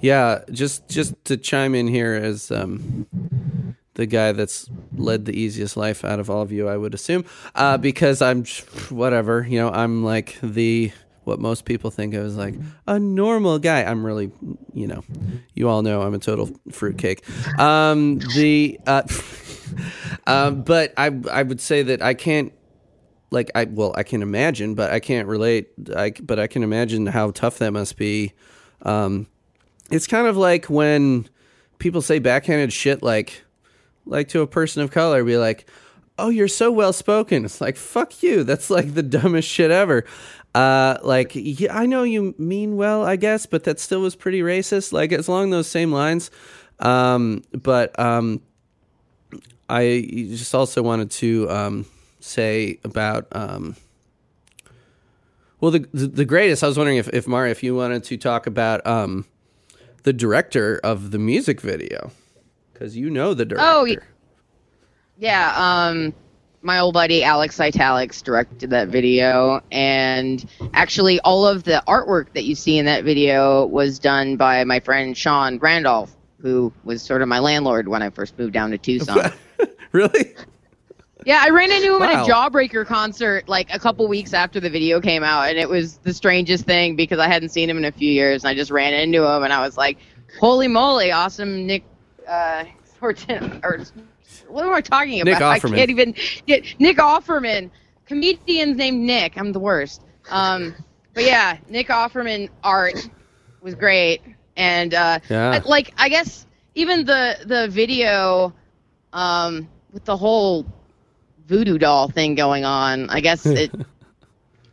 Yeah, 0.00 0.42
just 0.52 0.88
just 0.88 1.14
to 1.24 1.36
chime 1.36 1.74
in 1.74 1.88
here 1.88 2.14
as 2.14 2.50
um, 2.50 3.06
the 3.94 4.06
guy 4.06 4.32
that's 4.32 4.70
led 4.96 5.24
the 5.24 5.38
easiest 5.38 5.76
life 5.76 6.04
out 6.04 6.20
of 6.20 6.30
all 6.30 6.42
of 6.42 6.52
you, 6.52 6.68
I 6.68 6.76
would 6.76 6.94
assume, 6.94 7.24
uh, 7.56 7.78
because 7.78 8.22
I'm 8.22 8.44
whatever, 8.90 9.44
you 9.48 9.58
know, 9.58 9.70
I'm 9.70 10.04
like 10.04 10.38
the 10.40 10.92
what 11.24 11.40
most 11.40 11.64
people 11.64 11.90
think 11.90 12.14
of 12.14 12.24
as 12.24 12.36
like 12.36 12.54
a 12.86 12.98
normal 12.98 13.58
guy. 13.58 13.82
I'm 13.82 14.04
really, 14.04 14.30
you 14.72 14.86
know, 14.86 15.04
you 15.54 15.68
all 15.68 15.82
know 15.82 16.02
I'm 16.02 16.14
a 16.14 16.18
total 16.18 16.50
fruitcake. 16.70 17.22
Um, 17.58 18.18
the 18.34 18.78
uh, 18.86 19.02
um, 20.26 20.62
but 20.62 20.94
I 20.96 21.06
I 21.30 21.42
would 21.42 21.60
say 21.60 21.82
that 21.82 22.00
I 22.00 22.14
can't 22.14 22.52
like 23.30 23.50
I 23.54 23.64
well 23.64 23.92
I 23.96 24.02
can 24.02 24.22
imagine, 24.22 24.74
but 24.74 24.90
I 24.90 25.00
can't 25.00 25.28
relate. 25.28 25.70
I 25.94 26.10
but 26.10 26.38
I 26.38 26.46
can 26.46 26.62
imagine 26.62 27.06
how 27.06 27.30
tough 27.30 27.58
that 27.58 27.72
must 27.72 27.96
be. 27.96 28.32
Um, 28.82 29.26
it's 29.90 30.06
kind 30.06 30.26
of 30.26 30.36
like 30.36 30.66
when 30.66 31.28
people 31.78 32.02
say 32.02 32.18
backhanded 32.18 32.72
shit 32.72 33.02
like 33.02 33.44
like 34.06 34.28
to 34.28 34.40
a 34.40 34.46
person 34.46 34.82
of 34.82 34.90
color 34.90 35.22
be 35.24 35.36
like 35.36 35.68
oh 36.18 36.28
you're 36.28 36.48
so 36.48 36.70
well 36.70 36.92
spoken 36.92 37.44
it's 37.44 37.60
like 37.60 37.76
fuck 37.76 38.22
you 38.22 38.44
that's 38.44 38.70
like 38.70 38.94
the 38.94 39.02
dumbest 39.02 39.48
shit 39.48 39.70
ever 39.70 40.04
uh 40.54 40.96
like 41.02 41.32
yeah, 41.34 41.76
i 41.76 41.86
know 41.86 42.02
you 42.02 42.34
mean 42.38 42.76
well 42.76 43.04
i 43.04 43.16
guess 43.16 43.46
but 43.46 43.64
that 43.64 43.78
still 43.78 44.00
was 44.00 44.16
pretty 44.16 44.40
racist 44.40 44.92
like 44.92 45.12
it's 45.12 45.28
along 45.28 45.50
those 45.50 45.68
same 45.68 45.92
lines 45.92 46.30
um 46.80 47.42
but 47.52 47.96
um 47.98 48.40
i 49.68 50.06
just 50.30 50.54
also 50.54 50.82
wanted 50.82 51.10
to 51.10 51.48
um 51.50 51.86
say 52.28 52.78
about 52.84 53.26
um 53.32 53.76
well 55.60 55.70
the 55.70 55.88
the, 55.92 56.06
the 56.06 56.24
greatest 56.24 56.62
i 56.62 56.66
was 56.66 56.76
wondering 56.76 56.98
if 56.98 57.08
if 57.08 57.26
mara 57.26 57.50
if 57.50 57.62
you 57.62 57.74
wanted 57.74 58.04
to 58.04 58.16
talk 58.16 58.46
about 58.46 58.86
um 58.86 59.24
the 60.02 60.12
director 60.12 60.80
of 60.82 61.10
the 61.10 61.18
music 61.18 61.60
video 61.60 62.10
because 62.78 62.96
you 62.96 63.10
know 63.10 63.34
the 63.34 63.44
director. 63.44 63.68
Oh, 63.68 63.86
Yeah, 65.18 65.52
um, 65.56 66.14
my 66.62 66.78
old 66.78 66.94
buddy 66.94 67.24
Alex 67.24 67.58
Italics 67.60 68.22
directed 68.22 68.70
that 68.70 68.88
video, 68.88 69.60
and 69.72 70.48
actually, 70.74 71.18
all 71.20 71.46
of 71.46 71.64
the 71.64 71.82
artwork 71.88 72.32
that 72.34 72.44
you 72.44 72.54
see 72.54 72.78
in 72.78 72.86
that 72.86 73.04
video 73.04 73.66
was 73.66 73.98
done 73.98 74.36
by 74.36 74.62
my 74.64 74.80
friend 74.80 75.16
Sean 75.16 75.58
Randolph, 75.58 76.14
who 76.40 76.72
was 76.84 77.02
sort 77.02 77.20
of 77.20 77.28
my 77.28 77.40
landlord 77.40 77.88
when 77.88 78.02
I 78.02 78.10
first 78.10 78.38
moved 78.38 78.52
down 78.52 78.70
to 78.70 78.78
Tucson. 78.78 79.32
really? 79.92 80.34
Yeah, 81.28 81.40
I 81.44 81.50
ran 81.50 81.70
into 81.70 81.94
him 81.94 82.00
Wow. 82.00 82.06
at 82.22 82.26
a 82.26 82.32
Jawbreaker 82.32 82.86
concert 82.86 83.48
like 83.50 83.72
a 83.74 83.78
couple 83.78 84.08
weeks 84.08 84.32
after 84.32 84.60
the 84.60 84.70
video 84.70 84.98
came 84.98 85.22
out, 85.22 85.50
and 85.50 85.58
it 85.58 85.68
was 85.68 85.98
the 85.98 86.14
strangest 86.14 86.64
thing 86.64 86.96
because 86.96 87.18
I 87.18 87.28
hadn't 87.28 87.50
seen 87.50 87.68
him 87.68 87.76
in 87.76 87.84
a 87.84 87.92
few 87.92 88.10
years, 88.10 88.44
and 88.44 88.48
I 88.50 88.54
just 88.54 88.70
ran 88.70 88.94
into 88.94 89.22
him, 89.26 89.42
and 89.42 89.52
I 89.52 89.60
was 89.60 89.76
like, 89.76 89.98
"Holy 90.40 90.68
moly, 90.68 91.12
awesome, 91.12 91.66
Nick!" 91.66 91.84
Uh, 92.26 92.64
Horton, 92.98 93.60
or 93.62 93.80
what 94.48 94.64
am 94.64 94.72
I 94.72 94.80
talking 94.80 95.20
about? 95.20 95.30
Nick 95.32 95.42
I 95.42 95.58
can't 95.58 95.90
even 95.90 96.14
get 96.46 96.64
Nick 96.80 96.96
Offerman. 96.96 97.70
Comedian's 98.06 98.78
named 98.78 99.00
Nick. 99.00 99.36
I'm 99.36 99.52
the 99.52 99.60
worst. 99.60 100.00
Um, 100.30 100.74
but 101.12 101.24
yeah, 101.24 101.58
Nick 101.68 101.88
Offerman 101.88 102.48
art 102.64 103.06
was 103.60 103.74
great, 103.74 104.22
and 104.56 104.94
uh, 104.94 105.18
Yeah. 105.28 105.50
I- 105.50 105.68
like 105.68 105.92
I 105.98 106.08
guess 106.08 106.46
even 106.74 107.04
the 107.04 107.36
the 107.44 107.68
video 107.68 108.54
um, 109.12 109.68
with 109.92 110.06
the 110.06 110.16
whole 110.16 110.64
voodoo 111.48 111.78
doll 111.78 112.08
thing 112.08 112.34
going 112.34 112.64
on. 112.64 113.08
I 113.10 113.20
guess 113.20 113.44
it 113.46 113.72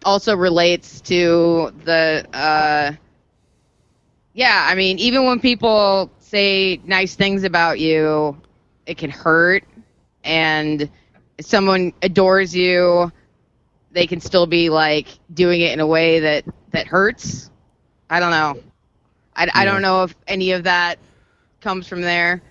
also 0.03 0.35
relates 0.35 1.01
to 1.01 1.71
the. 1.83 2.25
Uh, 2.33 2.91
yeah, 4.33 4.67
I 4.69 4.75
mean, 4.75 4.99
even 4.99 5.25
when 5.25 5.39
people 5.39 6.11
say 6.19 6.81
nice 6.83 7.15
things 7.15 7.45
about 7.45 7.79
you, 7.79 8.37
it 8.85 8.97
can 8.97 9.09
hurt. 9.09 9.63
And 10.25 10.89
if 11.37 11.45
someone 11.45 11.93
adores 12.01 12.53
you, 12.53 13.11
they 13.91 14.05
can 14.05 14.19
still 14.19 14.45
be 14.45 14.69
like 14.69 15.07
doing 15.33 15.61
it 15.61 15.71
in 15.71 15.79
a 15.79 15.87
way 15.87 16.19
that 16.19 16.43
that 16.71 16.87
hurts. 16.87 17.49
I 18.09 18.19
don't 18.19 18.31
know. 18.31 18.61
I, 19.35 19.49
I 19.53 19.65
don't 19.65 19.81
know 19.81 20.03
if 20.03 20.15
any 20.27 20.51
of 20.51 20.63
that 20.63 20.99
comes 21.61 21.87
from 21.87 22.01
there. 22.01 22.41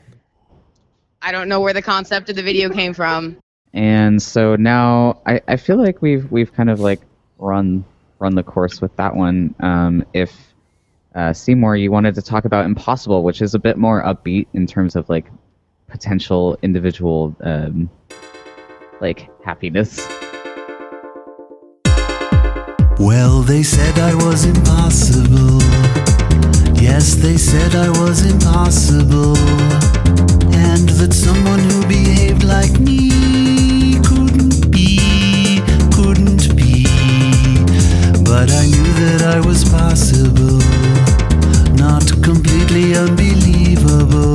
I 1.20 1.32
don't 1.32 1.48
know 1.48 1.60
where 1.60 1.72
the 1.72 1.82
concept 1.82 2.28
of 2.30 2.36
the 2.36 2.42
video 2.42 2.68
came 2.70 2.94
from. 2.94 3.38
And 3.74 4.22
so 4.22 4.54
now 4.54 5.20
I, 5.26 5.40
I 5.48 5.56
feel 5.56 5.76
like 5.76 6.00
we've 6.00 6.30
we've 6.30 6.52
kind 6.54 6.70
of 6.70 6.78
like 6.78 7.00
run 7.38 7.84
run 8.20 8.36
the 8.36 8.44
course 8.44 8.80
with 8.80 8.94
that 8.96 9.16
one. 9.16 9.54
Um, 9.58 10.06
if 10.14 10.32
uh, 11.14 11.32
Seymour, 11.32 11.76
you 11.76 11.90
wanted 11.90 12.14
to 12.14 12.22
talk 12.22 12.44
about 12.44 12.64
Impossible, 12.64 13.24
which 13.24 13.42
is 13.42 13.54
a 13.54 13.58
bit 13.58 13.76
more 13.76 14.02
upbeat 14.02 14.46
in 14.54 14.66
terms 14.66 14.94
of 14.94 15.08
like 15.08 15.26
potential 15.88 16.56
individual 16.62 17.34
um, 17.40 17.90
like 19.00 19.28
happiness. 19.44 20.06
Well, 23.00 23.42
they 23.42 23.64
said 23.64 23.98
I 23.98 24.14
was 24.14 24.44
impossible. 24.44 25.58
Yes, 26.80 27.16
they 27.16 27.36
said 27.36 27.74
I 27.74 27.88
was 27.88 28.24
impossible. 28.24 29.36
And 30.54 30.88
that 30.90 31.12
someone 31.12 31.58
who 31.58 31.86
behaved 31.88 32.44
like 32.44 32.78
me 32.78 33.13
But 38.34 38.50
I 38.50 38.66
knew 38.66 38.92
that 39.04 39.22
I 39.22 39.38
was 39.46 39.62
possible, 39.62 40.58
not 41.78 42.02
completely 42.20 42.96
unbelievable. 42.96 44.34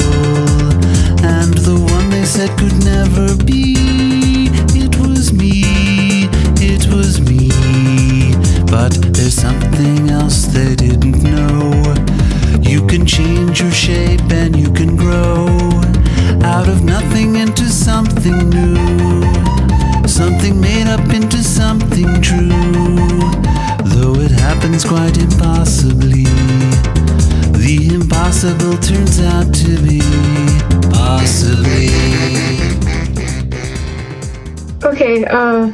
And 1.19 1.53
the 1.67 1.75
one 1.77 2.09
they 2.09 2.23
said 2.23 2.49
could 2.57 2.79
never 2.85 3.35
be, 3.43 3.75
it 4.71 4.95
was 5.03 5.33
me, 5.33 6.31
it 6.63 6.87
was 6.87 7.19
me. 7.19 7.51
But 8.71 8.93
there's 9.11 9.35
something 9.35 10.09
else 10.09 10.45
they 10.45 10.75
didn't 10.75 11.21
know. 11.21 11.93
You 12.61 12.87
can 12.87 13.05
change 13.05 13.59
your 13.59 13.71
shape 13.71 14.31
and 14.31 14.55
you 14.55 14.71
can 14.71 14.95
grow 14.95 15.45
out 16.41 16.69
of 16.69 16.85
nothing 16.85 17.35
into 17.35 17.65
something 17.65 18.49
new. 18.49 20.07
Something 20.07 20.61
made 20.61 20.87
up 20.87 21.13
into 21.13 21.43
something 21.43 22.21
true. 22.21 22.88
Though 24.79 24.95
it 24.95 24.99
happens 24.99 25.13
quite 25.13 25.17
impossibly, 25.17 26.23
the 27.57 27.95
impossible 27.95 28.77
turns 28.77 29.19
out 29.19 29.53
to 29.53 29.77
be 29.83 29.99
possibly. 30.91 31.89
Okay, 34.83 35.25
uh, 35.25 35.73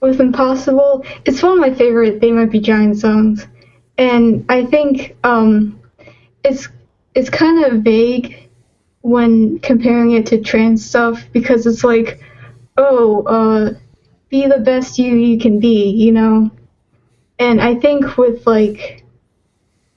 with 0.00 0.20
Impossible, 0.20 1.04
it's 1.24 1.42
one 1.42 1.52
of 1.52 1.58
my 1.58 1.74
favorite 1.74 2.20
They 2.20 2.32
Might 2.32 2.50
Be 2.50 2.60
Giant 2.60 2.98
songs, 2.98 3.46
and 3.98 4.44
I 4.48 4.64
think 4.64 5.16
um, 5.22 5.80
it's 6.44 6.68
it's 7.14 7.30
kind 7.30 7.64
of 7.66 7.82
vague 7.82 8.48
when 9.02 9.58
comparing 9.60 10.12
it 10.12 10.26
to 10.26 10.40
trans 10.40 10.84
stuff 10.84 11.22
because 11.32 11.66
it's 11.66 11.84
like, 11.84 12.20
oh, 12.76 13.22
uh, 13.22 13.74
be 14.28 14.46
the 14.46 14.58
best 14.58 14.98
you 14.98 15.14
you 15.14 15.38
can 15.38 15.60
be, 15.60 15.90
you 15.90 16.10
know, 16.10 16.50
and 17.38 17.60
I 17.60 17.74
think 17.74 18.16
with 18.16 18.46
like 18.46 19.04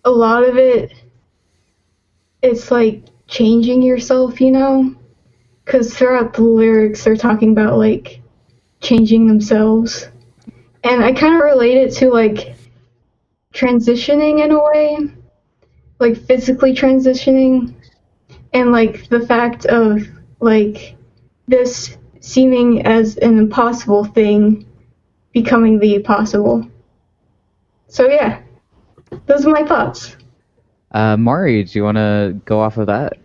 a 0.05 0.10
lot 0.12 0.43
of 0.43 0.58
it, 0.58 0.91
it's 2.41 2.72
like 2.72 3.03
changing 3.27 3.81
yourself, 3.81 4.41
you 4.41 4.51
know? 4.51 4.96
Because 5.63 5.93
throughout 5.96 6.34
the 6.34 6.41
lyrics, 6.41 7.03
they're 7.03 7.15
talking 7.15 7.51
about 7.51 7.77
like 7.77 8.22
changing 8.81 9.27
themselves. 9.27 10.10
And 10.84 11.03
I 11.03 11.12
kind 11.13 11.36
of 11.36 11.41
relate 11.41 11.77
it 11.77 11.91
to 11.98 12.10
like 12.10 12.55
transitioning 13.53 14.43
in 14.43 14.51
a 14.51 14.63
way, 14.63 14.98
like 16.00 16.17
physically 16.17 16.74
transitioning, 16.74 17.74
and 18.53 18.72
like 18.72 19.08
the 19.10 19.25
fact 19.25 19.65
of 19.65 20.01
like 20.39 20.96
this 21.48 21.98
seeming 22.22 22.86
as 22.86 23.17
an 23.17 23.38
impossible 23.38 24.05
thing 24.05 24.65
becoming 25.34 25.79
the 25.79 26.00
possible. 26.00 26.65
So 27.89 28.08
yeah, 28.08 28.41
those 29.25 29.46
are 29.46 29.50
my 29.50 29.65
thoughts. 29.65 30.15
Uh, 30.91 31.17
Mari, 31.17 31.63
do 31.63 31.77
you 31.77 31.84
want 31.84 31.98
to 31.98 32.39
go 32.46 32.62
off 32.62 32.77
of 32.77 32.88
that? 32.88 33.17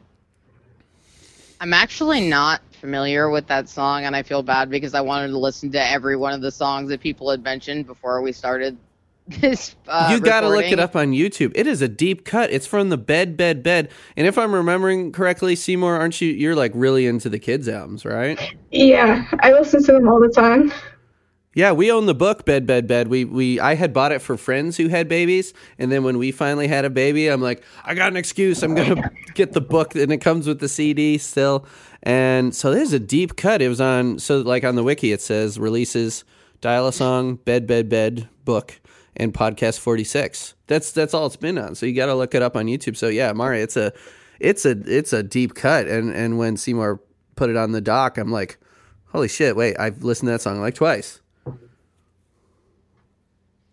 I'm 1.60 1.72
actually 1.72 2.28
not 2.28 2.60
familiar 2.80 3.30
with 3.30 3.46
that 3.46 3.68
song, 3.68 4.04
and 4.04 4.16
I 4.16 4.22
feel 4.22 4.42
bad 4.42 4.68
because 4.68 4.94
I 4.94 5.00
wanted 5.00 5.28
to 5.28 5.38
listen 5.38 5.70
to 5.72 5.82
every 5.82 6.16
one 6.16 6.32
of 6.32 6.40
the 6.40 6.50
songs 6.50 6.88
that 6.90 7.00
people 7.00 7.30
had 7.30 7.42
mentioned 7.42 7.86
before 7.86 8.20
we 8.20 8.32
started 8.32 8.76
this. 9.28 9.76
Uh, 9.86 10.10
you 10.12 10.20
got 10.20 10.40
to 10.40 10.48
look 10.48 10.64
it 10.64 10.80
up 10.80 10.96
on 10.96 11.12
YouTube. 11.12 11.52
It 11.54 11.66
is 11.66 11.80
a 11.80 11.88
deep 11.88 12.24
cut. 12.24 12.50
It's 12.50 12.66
from 12.66 12.88
the 12.88 12.98
Bed 12.98 13.36
Bed 13.36 13.62
Bed. 13.62 13.90
And 14.16 14.26
if 14.26 14.36
I'm 14.36 14.54
remembering 14.54 15.12
correctly, 15.12 15.56
Seymour, 15.56 15.96
aren't 15.96 16.20
you? 16.20 16.28
You're 16.30 16.56
like 16.56 16.72
really 16.74 17.06
into 17.06 17.28
the 17.28 17.38
kids 17.38 17.68
albums, 17.68 18.04
right? 18.04 18.38
Yeah, 18.70 19.26
I 19.40 19.52
listen 19.52 19.82
to 19.84 19.92
them 19.92 20.08
all 20.08 20.20
the 20.20 20.28
time. 20.28 20.72
Yeah, 21.54 21.70
we 21.70 21.92
own 21.92 22.06
the 22.06 22.14
book 22.14 22.44
Bed 22.44 22.66
Bed 22.66 22.88
Bed. 22.88 23.08
We 23.08 23.24
we 23.24 23.60
I 23.60 23.74
had 23.76 23.92
bought 23.92 24.10
it 24.10 24.20
for 24.20 24.36
friends 24.36 24.76
who 24.76 24.88
had 24.88 25.08
babies, 25.08 25.54
and 25.78 25.90
then 25.90 26.02
when 26.02 26.18
we 26.18 26.32
finally 26.32 26.66
had 26.66 26.84
a 26.84 26.90
baby, 26.90 27.28
I'm 27.28 27.40
like, 27.40 27.62
I 27.84 27.94
got 27.94 28.08
an 28.08 28.16
excuse. 28.16 28.62
I'm 28.62 28.74
gonna 28.74 29.10
get 29.34 29.52
the 29.52 29.60
book, 29.60 29.94
and 29.94 30.12
it 30.12 30.18
comes 30.18 30.48
with 30.48 30.58
the 30.58 30.68
CD 30.68 31.16
still. 31.18 31.64
And 32.02 32.54
so 32.54 32.72
there's 32.72 32.92
a 32.92 32.98
deep 32.98 33.36
cut. 33.36 33.62
It 33.62 33.68
was 33.68 33.80
on 33.80 34.18
so 34.18 34.40
like 34.40 34.64
on 34.64 34.74
the 34.74 34.82
wiki 34.82 35.12
it 35.12 35.20
says 35.20 35.58
releases, 35.58 36.24
dial 36.60 36.88
a 36.88 36.92
song, 36.92 37.36
Bed 37.36 37.66
Bed 37.66 37.88
Bed 37.88 38.28
book, 38.44 38.80
and 39.16 39.32
podcast 39.32 39.78
46. 39.78 40.54
That's 40.66 40.90
that's 40.90 41.14
all 41.14 41.26
it's 41.26 41.36
been 41.36 41.56
on. 41.56 41.76
So 41.76 41.86
you 41.86 41.94
got 41.94 42.06
to 42.06 42.14
look 42.14 42.34
it 42.34 42.42
up 42.42 42.56
on 42.56 42.66
YouTube. 42.66 42.96
So 42.96 43.08
yeah, 43.08 43.32
Mari, 43.32 43.62
it's 43.62 43.76
a 43.76 43.92
it's 44.40 44.64
a 44.66 44.70
it's 44.86 45.12
a 45.12 45.22
deep 45.22 45.54
cut. 45.54 45.86
And 45.86 46.10
and 46.10 46.36
when 46.36 46.56
Seymour 46.56 47.00
put 47.36 47.48
it 47.48 47.56
on 47.56 47.70
the 47.70 47.80
doc, 47.80 48.18
I'm 48.18 48.32
like, 48.32 48.58
holy 49.06 49.28
shit! 49.28 49.54
Wait, 49.54 49.78
I've 49.78 50.02
listened 50.02 50.26
to 50.26 50.32
that 50.32 50.40
song 50.40 50.60
like 50.60 50.74
twice. 50.74 51.20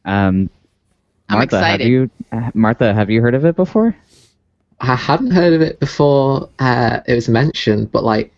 Um, 0.05 0.49
I'm 1.29 1.37
Martha, 1.37 1.57
have 1.57 1.75
excited. 1.75 1.87
you 1.87 2.09
uh, 2.31 2.51
Martha, 2.53 2.93
have 2.93 3.09
you 3.09 3.21
heard 3.21 3.35
of 3.35 3.45
it 3.45 3.55
before? 3.55 3.95
I 4.79 4.95
hadn't 4.95 5.31
heard 5.31 5.53
of 5.53 5.61
it 5.61 5.79
before 5.79 6.49
uh, 6.59 7.01
it 7.07 7.13
was 7.13 7.29
mentioned, 7.29 7.91
but 7.91 8.03
like 8.03 8.33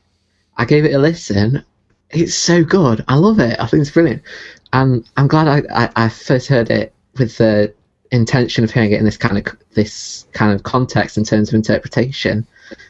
I 0.58 0.66
gave 0.66 0.86
it 0.86 0.94
a 0.94 1.00
listen. 1.00 1.64
It's 2.10 2.36
so 2.36 2.64
good. 2.64 3.04
I 3.08 3.16
love 3.16 3.40
it. 3.40 3.60
I 3.60 3.66
think 3.66 3.82
it's 3.82 3.92
brilliant. 3.92 4.22
And 4.74 5.10
I'm 5.18 5.28
glad 5.28 5.48
I, 5.48 5.86
I, 5.86 5.90
I 5.96 6.10
first 6.10 6.48
heard 6.48 6.70
it 6.70 6.94
with 7.18 7.38
the 7.38 7.74
intention 8.12 8.64
of 8.64 8.72
hearing 8.72 8.92
it 8.92 9.00
in 9.00 9.06
this 9.06 9.18
kind 9.18 9.38
of 9.38 9.58
this 9.72 10.28
kind 10.34 10.52
of 10.54 10.64
context 10.64 11.18
in 11.18 11.24
terms 11.24 11.50
of 11.50 11.56
interpretation, 11.56 12.46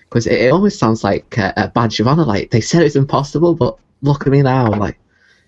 because 0.09 0.27
it, 0.27 0.41
it 0.41 0.51
almost 0.51 0.79
sounds 0.79 1.03
like 1.03 1.37
a, 1.37 1.53
a 1.55 1.67
badge 1.69 1.99
of 1.99 2.07
honor. 2.07 2.25
Like 2.25 2.51
they 2.51 2.61
said 2.61 2.81
it's 2.81 2.95
impossible, 2.95 3.53
but 3.53 3.77
look 4.01 4.25
at 4.25 4.31
me 4.31 4.41
now. 4.41 4.71
Like 4.71 4.97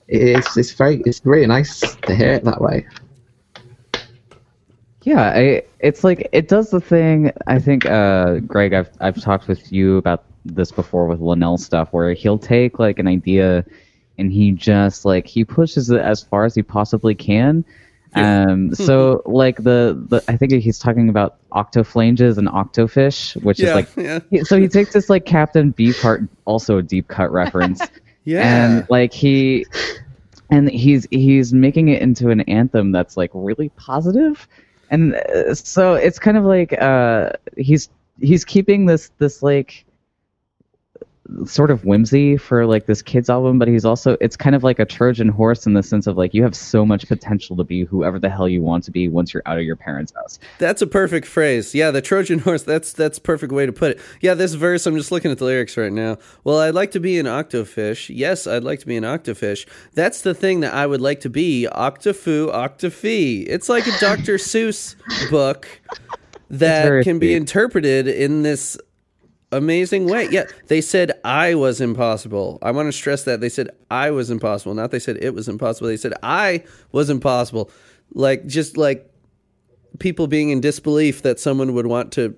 it's 0.07 0.55
it's 0.55 0.71
very 0.71 1.01
it's 1.05 1.21
really 1.25 1.47
nice 1.47 1.79
to 1.79 2.15
hear 2.15 2.33
it 2.33 2.43
that 2.43 2.61
way. 2.61 2.85
Yeah, 5.05 5.21
I, 5.35 5.61
it's 5.79 6.03
like 6.03 6.27
it 6.31 6.47
does 6.47 6.71
the 6.71 6.81
thing. 6.81 7.31
I 7.45 7.59
think, 7.59 7.85
uh, 7.85 8.39
Greg, 8.39 8.73
I've 8.73 8.89
I've 8.99 9.21
talked 9.21 9.47
with 9.47 9.71
you 9.71 9.97
about 9.97 10.23
this 10.45 10.71
before 10.71 11.05
with 11.05 11.21
Linnell 11.21 11.57
stuff, 11.59 11.89
where 11.93 12.13
he'll 12.13 12.39
take 12.39 12.79
like 12.79 12.97
an 12.97 13.07
idea 13.07 13.63
and 14.17 14.31
he 14.31 14.51
just 14.51 15.05
like 15.05 15.27
he 15.27 15.45
pushes 15.45 15.91
it 15.91 16.01
as 16.01 16.23
far 16.23 16.43
as 16.45 16.55
he 16.55 16.63
possibly 16.63 17.13
can. 17.13 17.63
Um, 18.15 18.73
so 18.87 19.21
like 19.27 19.57
the, 19.57 20.03
the 20.09 20.23
I 20.27 20.37
think 20.37 20.53
he's 20.53 20.79
talking 20.79 21.07
about 21.09 21.37
octoflanges 21.51 22.39
and 22.39 22.47
octofish, 22.47 23.39
which 23.43 23.59
Yeah, 23.59 23.67
is 23.69 23.75
like 23.75 23.89
yeah. 23.97 24.19
he- 24.31 24.43
so 24.43 24.59
he 24.59 24.67
takes 24.67 24.93
this 24.93 25.07
like 25.07 25.25
Captain 25.25 25.71
Beefheart, 25.73 26.27
also 26.45 26.79
a 26.79 26.81
deep 26.81 27.07
cut 27.09 27.31
reference, 27.31 27.79
Yeah. 28.23 28.41
and 28.41 28.87
like 28.89 29.13
he 29.13 29.67
and 30.49 30.67
he's 30.69 31.05
he's 31.11 31.53
making 31.53 31.89
it 31.89 32.01
into 32.01 32.31
an 32.31 32.41
anthem 32.41 32.91
that's 32.91 33.17
like 33.17 33.29
really 33.35 33.69
positive 33.69 34.47
and 34.89 35.15
uh, 35.15 35.53
so 35.55 35.93
it's 35.93 36.19
kind 36.19 36.37
of 36.37 36.43
like 36.43 36.73
uh 36.81 37.31
he's 37.57 37.89
he's 38.19 38.45
keeping 38.45 38.85
this 38.85 39.11
this 39.17 39.41
like 39.41 39.84
sort 41.45 41.71
of 41.71 41.83
whimsy 41.85 42.37
for 42.37 42.65
like 42.65 42.85
this 42.85 43.01
kids 43.01 43.29
album 43.29 43.57
but 43.57 43.67
he's 43.67 43.85
also 43.85 44.15
it's 44.21 44.37
kind 44.37 44.55
of 44.55 44.63
like 44.63 44.79
a 44.79 44.85
trojan 44.85 45.27
horse 45.27 45.65
in 45.65 45.73
the 45.73 45.83
sense 45.83 46.07
of 46.07 46.17
like 46.17 46.33
you 46.33 46.43
have 46.43 46.55
so 46.55 46.85
much 46.85 47.07
potential 47.07 47.55
to 47.55 47.63
be 47.63 47.83
whoever 47.83 48.19
the 48.19 48.29
hell 48.29 48.47
you 48.47 48.61
want 48.61 48.83
to 48.83 48.91
be 48.91 49.07
once 49.07 49.33
you're 49.33 49.43
out 49.45 49.57
of 49.57 49.63
your 49.63 49.75
parents 49.75 50.13
house 50.15 50.39
That's 50.59 50.81
a 50.81 50.87
perfect 50.87 51.27
phrase. 51.27 51.75
Yeah, 51.75 51.91
the 51.91 52.01
Trojan 52.01 52.39
horse. 52.47 52.63
That's 52.63 52.93
that's 52.93 53.17
a 53.17 53.21
perfect 53.21 53.51
way 53.51 53.65
to 53.65 53.73
put 53.73 53.91
it. 53.91 54.01
Yeah, 54.21 54.33
this 54.33 54.53
verse. 54.53 54.85
I'm 54.85 54.97
just 54.97 55.11
looking 55.11 55.31
at 55.31 55.37
the 55.37 55.45
lyrics 55.45 55.77
right 55.77 55.91
now. 55.91 56.17
Well, 56.43 56.59
I'd 56.59 56.75
like 56.75 56.91
to 56.91 56.99
be 56.99 57.19
an 57.19 57.25
octofish. 57.25 58.13
Yes, 58.15 58.47
I'd 58.47 58.63
like 58.63 58.79
to 58.79 58.87
be 58.87 58.97
an 58.97 59.03
octofish. 59.03 59.67
That's 59.93 60.21
the 60.21 60.33
thing 60.33 60.61
that 60.61 60.73
I 60.73 60.87
would 60.87 61.01
like 61.01 61.21
to 61.21 61.29
be. 61.29 61.67
Octofu, 61.67 62.51
octofee. 62.51 63.45
It's 63.47 63.69
like 63.69 63.87
a 63.87 63.97
Dr. 63.99 64.35
Seuss 64.37 64.95
book 65.29 65.67
that 66.49 67.03
can 67.03 67.19
be 67.19 67.33
interpreted 67.33 68.07
in 68.07 68.43
this 68.43 68.77
amazing 69.51 70.07
way. 70.07 70.27
Yeah, 70.29 70.45
they 70.67 70.81
said 70.81 71.11
I 71.23 71.55
was 71.55 71.81
impossible. 71.81 72.59
I 72.61 72.71
want 72.71 72.87
to 72.87 72.91
stress 72.91 73.23
that 73.23 73.41
they 73.41 73.49
said 73.49 73.69
I 73.89 74.11
was 74.11 74.29
impossible. 74.29 74.73
Not 74.73 74.91
they 74.91 74.99
said 74.99 75.17
it 75.21 75.33
was 75.33 75.47
impossible. 75.47 75.87
They 75.87 75.97
said 75.97 76.13
I 76.23 76.63
was 76.91 77.09
impossible. 77.09 77.71
Like 78.13 78.45
just 78.45 78.77
like 78.77 79.09
people 79.99 80.27
being 80.27 80.49
in 80.49 80.61
disbelief 80.61 81.21
that 81.21 81.39
someone 81.39 81.73
would 81.73 81.87
want 81.87 82.11
to 82.13 82.35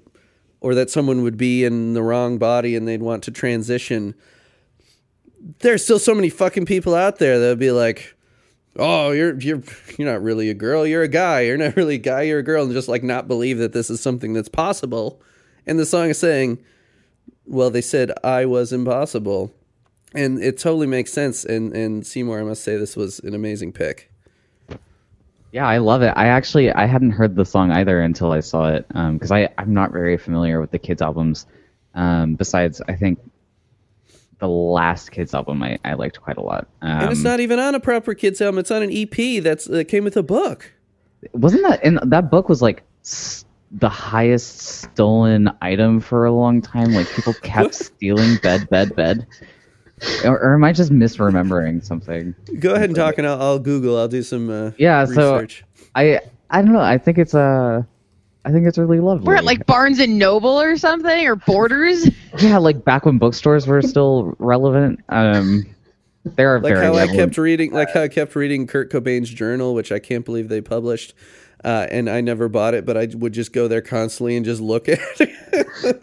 or 0.60 0.76
that 0.76 0.90
someone 0.90 1.24
would 1.24 1.38
be 1.38 1.64
in 1.64 1.94
the 1.94 2.04
wrong 2.04 2.38
body 2.38 2.76
and 2.76 2.88
they'd 2.88 3.02
want 3.02 3.24
to 3.24 3.32
transition. 3.32 4.16
There's 5.60 5.84
still 5.84 6.00
so 6.00 6.16
many 6.16 6.30
fucking 6.30 6.66
people 6.66 6.96
out 6.96 7.20
there 7.20 7.40
that 7.40 7.50
would 7.50 7.60
be 7.60 7.72
like, 7.72 8.16
"Oh, 8.76 9.12
you're 9.12 9.40
you're 9.40 9.62
you're 9.98 10.12
not 10.12 10.22
really 10.22 10.50
a 10.50 10.56
girl, 10.56 10.86
you're 10.86 11.04
a 11.04 11.08
guy. 11.08 11.42
You're 11.42 11.58
not 11.58 11.76
really 11.76 11.96
a 11.96 12.00
guy, 12.00 12.24
you're 12.24 12.40
a 12.40 12.44
girl." 12.44 12.64
And 12.64 12.74
just 12.74 12.88
like 12.88 13.04
not 13.04 13.28
believe 13.28 13.60
that 13.60 13.74
this 13.74 13.90
is 13.90 14.02
something 14.02 14.34
that's 14.34 14.50
possible. 14.50 15.22
And 15.66 15.78
the 15.78 15.86
song 15.86 16.10
is 16.10 16.18
saying, 16.18 16.64
"Well, 17.48 17.70
they 17.70 17.82
said 17.82 18.12
I 18.24 18.46
was 18.46 18.72
impossible." 18.74 19.52
And 20.14 20.42
it 20.42 20.58
totally 20.58 20.88
makes 20.88 21.12
sense 21.12 21.44
and 21.44 21.74
and 21.76 22.06
Seymour, 22.06 22.40
I 22.40 22.44
must 22.44 22.64
say 22.64 22.78
this 22.78 22.96
was 22.96 23.20
an 23.20 23.34
amazing 23.36 23.72
pick. 23.74 24.10
yeah 25.52 25.66
i 25.68 25.78
love 25.78 26.02
it 26.02 26.14
i 26.18 26.28
actually 26.28 26.72
i 26.74 26.86
hadn't 26.86 27.12
heard 27.12 27.36
the 27.36 27.46
song 27.46 27.72
either 27.72 28.02
until 28.02 28.32
i 28.34 28.40
saw 28.42 28.68
it 28.68 28.86
because 29.14 29.32
i 29.32 29.48
i'm 29.58 29.74
not 29.74 29.92
very 29.92 30.18
familiar 30.18 30.60
with 30.60 30.72
the 30.72 30.78
kids 30.80 31.02
albums 31.02 31.46
um 31.96 32.36
besides 32.36 32.82
i 32.90 32.96
think 32.96 33.18
the 34.40 34.48
last 34.48 35.12
kids 35.12 35.34
album 35.34 35.64
i, 35.64 35.78
I 35.86 35.94
liked 35.94 36.22
quite 36.22 36.38
a 36.38 36.42
lot 36.42 36.68
um, 36.82 36.90
And 37.02 37.12
it's 37.12 37.24
not 37.24 37.40
even 37.40 37.60
on 37.60 37.76
a 37.76 37.80
proper 37.80 38.14
kids 38.14 38.42
album. 38.42 38.60
It's 38.60 38.72
on 38.72 38.84
an 38.84 38.92
EP 38.92 39.42
that's 39.42 39.66
that 39.66 39.86
came 39.86 40.04
with 40.04 40.18
a 40.18 40.24
book. 40.24 40.74
wasn't 41.34 41.64
that 41.64 41.80
and 41.84 42.00
that 42.12 42.30
book 42.30 42.50
was 42.50 42.62
like 42.62 42.84
s- 43.04 43.46
the 43.72 43.90
highest 43.90 44.60
stolen 44.60 45.52
item 45.62 46.00
for 46.00 46.26
a 46.26 46.32
long 46.32 46.62
time 46.62 46.94
like 46.94 47.08
people 47.10 47.34
kept 47.44 47.74
stealing 47.86 48.38
bed 48.38 48.70
bed 48.70 48.96
bed 48.96 49.28
or, 50.24 50.40
or 50.40 50.54
am 50.54 50.64
i 50.64 50.72
just 50.72 50.92
misremembering 50.92 51.84
something 51.84 52.34
Go 52.60 52.76
ahead 52.76 52.90
and 52.90 52.96
talk, 52.96 53.18
and 53.18 53.28
I'll, 53.28 53.42
I'll 53.42 53.60
Google. 53.60 53.98
I'll 53.98 54.08
do 54.08 54.24
some 54.24 54.50
uh, 54.50 54.72
Yeah, 54.78 55.06
so- 55.06 55.46
i 55.96 56.20
i 56.50 56.62
don't 56.62 56.72
know 56.72 56.80
i 56.80 56.98
think 56.98 57.18
it's 57.18 57.34
uh 57.36 57.82
i 58.46 58.52
think 58.52 58.66
it's 58.68 58.78
really 58.78 59.00
lovely 59.02 59.26
We're 59.28 59.36
at 59.36 59.44
like 59.44 59.66
Barnes 59.66 60.00
and 60.00 60.18
Noble 60.18 60.62
or 60.62 60.78
something 60.78 61.28
or 61.28 61.36
Borders. 61.36 62.10
yeah 62.40 62.58
like 62.58 62.86
back 62.86 63.06
when 63.06 63.18
bookstores 63.18 63.68
were 63.68 63.82
still 63.82 64.34
relevant 64.40 65.00
um 65.10 65.66
they 66.36 66.44
are 66.44 66.60
like 66.60 66.74
very 66.74 66.86
how 66.86 66.94
I 66.96 67.08
kept 67.08 67.38
reading, 67.38 67.72
like 67.72 67.90
how 67.92 68.02
I 68.02 68.08
kept 68.10 68.36
reading 68.36 68.68
Kurt 68.68 68.92
Cobain's 68.92 69.30
journal, 69.30 69.74
which 69.74 69.94
I 69.94 70.00
can't 70.00 70.26
believe 70.26 70.50
they 70.50 70.60
published. 70.60 71.14
Uh, 71.64 71.88
and 71.90 72.10
I 72.10 72.22
never 72.22 72.48
bought 72.50 72.74
it, 72.74 72.86
but 72.86 72.98
I 72.98 73.08
would 73.14 73.34
just 73.34 73.52
go 73.52 73.68
there 73.68 73.82
constantly 73.82 74.36
and 74.36 74.46
just 74.46 74.62
look 74.62 74.88
at 74.90 75.00
it. 75.20 76.02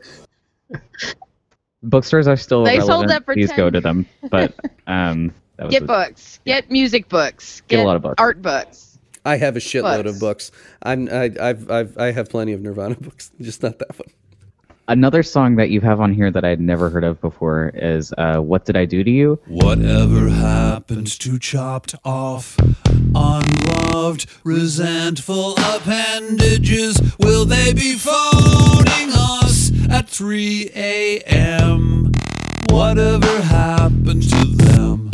bookstores 1.82 2.26
are 2.26 2.36
still 2.36 2.64
They 2.64 2.80
sold 2.80 3.08
that 3.08 3.24
for 3.24 3.34
Please 3.34 3.48
10 3.50 3.56
go 3.56 3.70
to 3.70 3.80
them. 3.80 4.06
But 4.30 4.54
um, 4.86 5.32
that 5.56 5.66
was 5.66 5.72
Get 5.72 5.82
a- 5.82 5.86
books. 5.86 6.40
Get 6.44 6.70
music 6.70 7.08
books. 7.08 7.62
Get 7.68 7.80
a 7.80 7.84
lot 7.84 7.96
of 7.96 8.02
books. 8.02 8.14
Art 8.18 8.42
books. 8.42 8.98
I 9.24 9.36
have 9.38 9.56
a 9.56 9.60
shitload 9.60 10.00
of 10.00 10.18
Books. 10.20 10.50
books. 10.50 10.52
I'm, 10.82 11.08
I, 11.08 11.30
I've, 11.40 11.70
I've, 11.70 11.96
I 11.96 12.10
have 12.12 12.28
plenty 12.28 12.52
of 12.52 12.60
Nirvana 12.60 12.94
books, 13.00 13.30
just 13.40 13.62
not 13.62 13.78
that 13.78 13.98
one. 13.98 14.08
Another 14.88 15.22
song 15.22 15.56
that 15.56 15.70
you 15.70 15.80
have 15.80 16.00
on 16.00 16.12
here 16.12 16.30
that 16.30 16.44
I'd 16.44 16.60
never 16.60 16.90
heard 16.90 17.04
of 17.04 17.20
before 17.20 17.70
is 17.74 18.12
uh, 18.16 18.38
"What 18.38 18.64
Did 18.64 18.76
I 18.76 18.84
Do 18.84 19.02
to 19.04 19.10
You." 19.10 19.40
Whatever 19.46 20.28
happens 20.28 21.18
to 21.18 21.38
chopped 21.38 21.94
off 22.04 22.56
unloved, 23.14 24.26
resentful 24.42 25.54
appendages. 25.58 27.00
Will 27.18 27.44
they 27.44 27.72
be 27.72 27.94
phoning 27.94 29.10
us 29.14 29.70
at 29.88 30.08
3 30.08 30.70
a.m.? 30.74 32.12
Whatever 32.70 33.40
happened 33.42 34.22
to 34.30 34.46
them? 34.46 35.10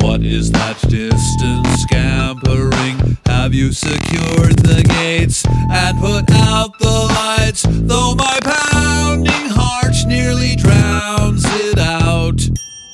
What 0.00 0.22
is 0.22 0.50
that 0.52 0.78
distant 0.88 1.66
scampering? 1.78 3.18
Have 3.42 3.54
you 3.54 3.72
secured 3.72 4.58
the 4.58 4.82
gates 4.86 5.46
and 5.46 5.98
put 5.98 6.30
out 6.30 6.78
the 6.78 6.90
lights? 6.90 7.64
Though 7.66 8.14
my 8.14 8.38
pounding 8.42 9.48
heart 9.48 9.94
nearly 10.06 10.56
drowns 10.56 11.42
it 11.46 11.78
out. 11.78 12.38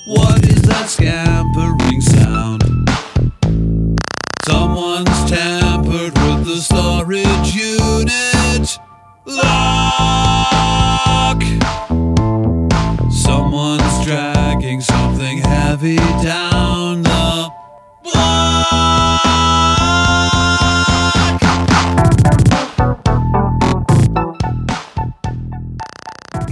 What 0.04 0.46
is 0.46 0.62
that 0.62 0.88
scampering 0.88 1.25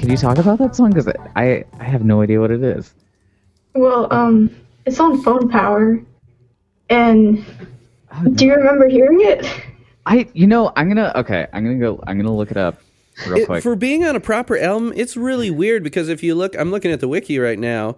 Can 0.04 0.10
you 0.10 0.18
talk 0.18 0.36
about 0.36 0.58
that 0.58 0.76
song? 0.76 0.90
Because 0.90 1.08
I 1.34 1.64
I 1.80 1.84
have 1.84 2.04
no 2.04 2.20
idea 2.20 2.38
what 2.38 2.50
it 2.50 2.62
is. 2.62 2.92
Well, 3.74 4.06
um, 4.12 4.50
it's 4.84 5.00
on 5.00 5.22
phone 5.22 5.48
power. 5.48 5.98
And 6.90 7.42
Oh, 8.12 8.24
do 8.28 8.44
you 8.44 8.54
remember 8.54 8.86
hearing 8.86 9.22
it? 9.22 9.46
I 10.04 10.28
you 10.34 10.46
know 10.46 10.70
I'm 10.76 10.88
gonna 10.88 11.10
okay 11.16 11.46
I'm 11.54 11.64
gonna 11.64 11.78
go 11.78 12.02
I'm 12.06 12.18
gonna 12.18 12.34
look 12.36 12.50
it 12.50 12.58
up 12.58 12.80
real 13.26 13.38
It- 13.38 13.46
quick. 13.46 13.62
for 13.62 13.74
being 13.76 14.04
on 14.04 14.14
a 14.14 14.20
proper 14.20 14.58
album, 14.58 14.92
it's 14.94 15.16
really 15.16 15.50
weird 15.50 15.82
because 15.82 16.10
if 16.10 16.22
you 16.22 16.34
look, 16.34 16.54
I'm 16.58 16.70
looking 16.70 16.90
at 16.92 17.00
the 17.00 17.08
wiki 17.08 17.38
right 17.38 17.58
now, 17.58 17.96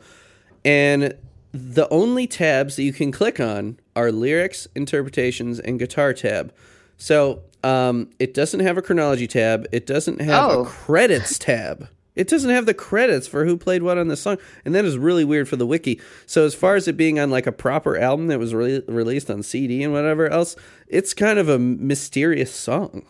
and 0.65 1.13
the 1.53 1.89
only 1.91 2.29
tabs 2.29 2.77
that 2.77 2.85
you 2.85 2.93
can 2.93 3.11
click 3.11 3.41
on 3.41 3.81
are 3.97 4.13
lyrics, 4.13 4.69
interpretations, 4.77 5.59
and 5.59 5.77
guitar 5.81 6.13
tab. 6.13 6.53
So 6.99 7.41
um, 7.65 8.11
it 8.21 8.33
doesn't 8.33 8.61
have 8.61 8.79
a 8.79 8.83
chronology 8.83 9.27
tab. 9.27 9.67
It 9.73 9.87
doesn't 9.87 10.21
have 10.21 10.51
Oh. 10.53 10.61
a 10.63 10.65
credits 10.67 11.37
tab. 11.39 11.89
It 12.17 12.29
doesn't 12.29 12.51
have 12.51 12.67
the 12.67 12.75
credits 12.75 13.29
for 13.29 13.45
who 13.45 13.57
played 13.57 13.83
what 13.83 13.99
on 13.99 14.09
the 14.09 14.17
song, 14.17 14.39
and 14.65 14.75
that 14.75 14.85
is 14.87 14.97
really 14.99 15.25
weird 15.25 15.49
for 15.49 15.57
the 15.57 15.67
wiki. 15.67 16.01
So 16.25 16.45
as 16.45 16.55
far 16.55 16.75
as 16.75 16.89
it 16.89 16.97
being 16.97 17.21
on 17.21 17.31
like 17.31 17.47
a 17.47 17.53
proper 17.53 17.97
album 17.99 18.27
that 18.29 18.39
was 18.39 18.55
re- 18.55 18.83
released 18.89 19.31
on 19.31 19.43
CD 19.43 19.83
and 19.85 19.93
whatever 19.93 20.27
else, 20.29 20.57
it's 20.89 21.13
kind 21.15 21.39
of 21.39 21.49
a 21.49 21.59
mysterious 21.59 22.53
song. 22.53 23.05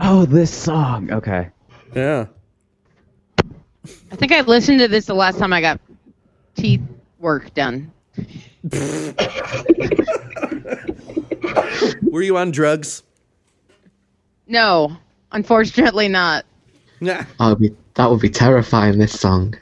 oh, 0.00 0.24
this 0.24 0.54
song. 0.54 1.12
Okay. 1.12 1.50
Yeah. 1.94 2.26
I 3.44 4.16
think 4.16 4.32
I 4.32 4.40
listened 4.42 4.78
to 4.80 4.88
this 4.88 5.06
the 5.06 5.14
last 5.14 5.38
time 5.38 5.52
I 5.52 5.60
got 5.60 5.80
teeth 6.54 6.80
work 7.18 7.52
done. 7.54 7.90
Were 12.02 12.22
you 12.22 12.36
on 12.36 12.52
drugs? 12.52 13.02
No, 14.46 14.96
unfortunately 15.32 16.08
not. 16.08 16.44
Nah. 17.02 17.24
That 17.40 17.48
would 17.48 17.58
be 17.58 17.74
that 17.94 18.08
would 18.08 18.20
be 18.20 18.28
terrifying. 18.28 18.96
This 18.96 19.18
song. 19.18 19.56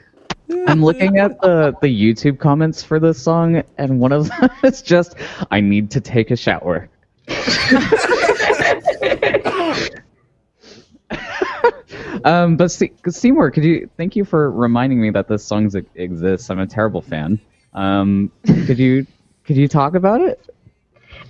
I'm 0.67 0.83
looking 0.83 1.17
at 1.17 1.41
the 1.41 1.73
the 1.81 1.87
YouTube 1.87 2.37
comments 2.37 2.83
for 2.83 2.99
this 2.99 3.19
song, 3.19 3.63
and 3.79 3.99
one 3.99 4.11
of 4.11 4.29
them 4.29 4.49
is 4.63 4.83
just 4.83 5.15
I 5.49 5.59
need 5.59 5.89
to 5.91 5.99
take 5.99 6.29
a 6.29 6.35
shower. 6.35 6.87
um, 12.23 12.57
but 12.57 12.69
Se- 12.69 12.93
Seymour, 13.09 13.49
could 13.49 13.63
you 13.63 13.89
thank 13.97 14.15
you 14.15 14.23
for 14.23 14.51
reminding 14.51 15.01
me 15.01 15.09
that 15.09 15.27
this 15.27 15.43
song 15.43 15.71
exists? 15.95 16.47
I'm 16.51 16.59
a 16.59 16.67
terrible 16.67 17.01
fan. 17.01 17.41
Um, 17.73 18.31
could 18.45 18.77
you 18.77 19.07
could 19.45 19.57
you 19.57 19.67
talk 19.67 19.95
about 19.95 20.21
it? 20.21 20.47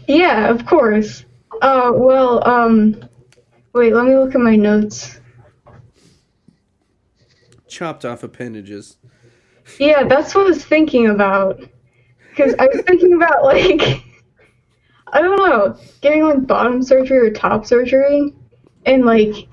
Yeah, 0.09 0.49
of 0.49 0.65
course. 0.65 1.23
Uh, 1.61 1.93
well, 1.95 2.45
um, 2.45 3.01
wait, 3.71 3.93
let 3.93 4.05
me 4.05 4.17
look 4.17 4.35
at 4.35 4.41
my 4.41 4.57
notes. 4.57 5.20
Chopped 7.71 8.03
off 8.03 8.21
appendages. 8.21 8.97
Yeah, 9.79 10.03
that's 10.03 10.35
what 10.35 10.41
I 10.41 10.49
was 10.49 10.65
thinking 10.65 11.07
about. 11.07 11.57
Because 12.29 12.53
I 12.59 12.65
was 12.65 12.81
thinking 12.85 13.13
about, 13.13 13.45
like, 13.45 14.03
I 15.07 15.21
don't 15.21 15.37
know, 15.37 15.77
getting, 16.01 16.23
like, 16.23 16.45
bottom 16.45 16.83
surgery 16.83 17.29
or 17.29 17.31
top 17.31 17.65
surgery, 17.65 18.33
and, 18.85 19.05
like, 19.05 19.47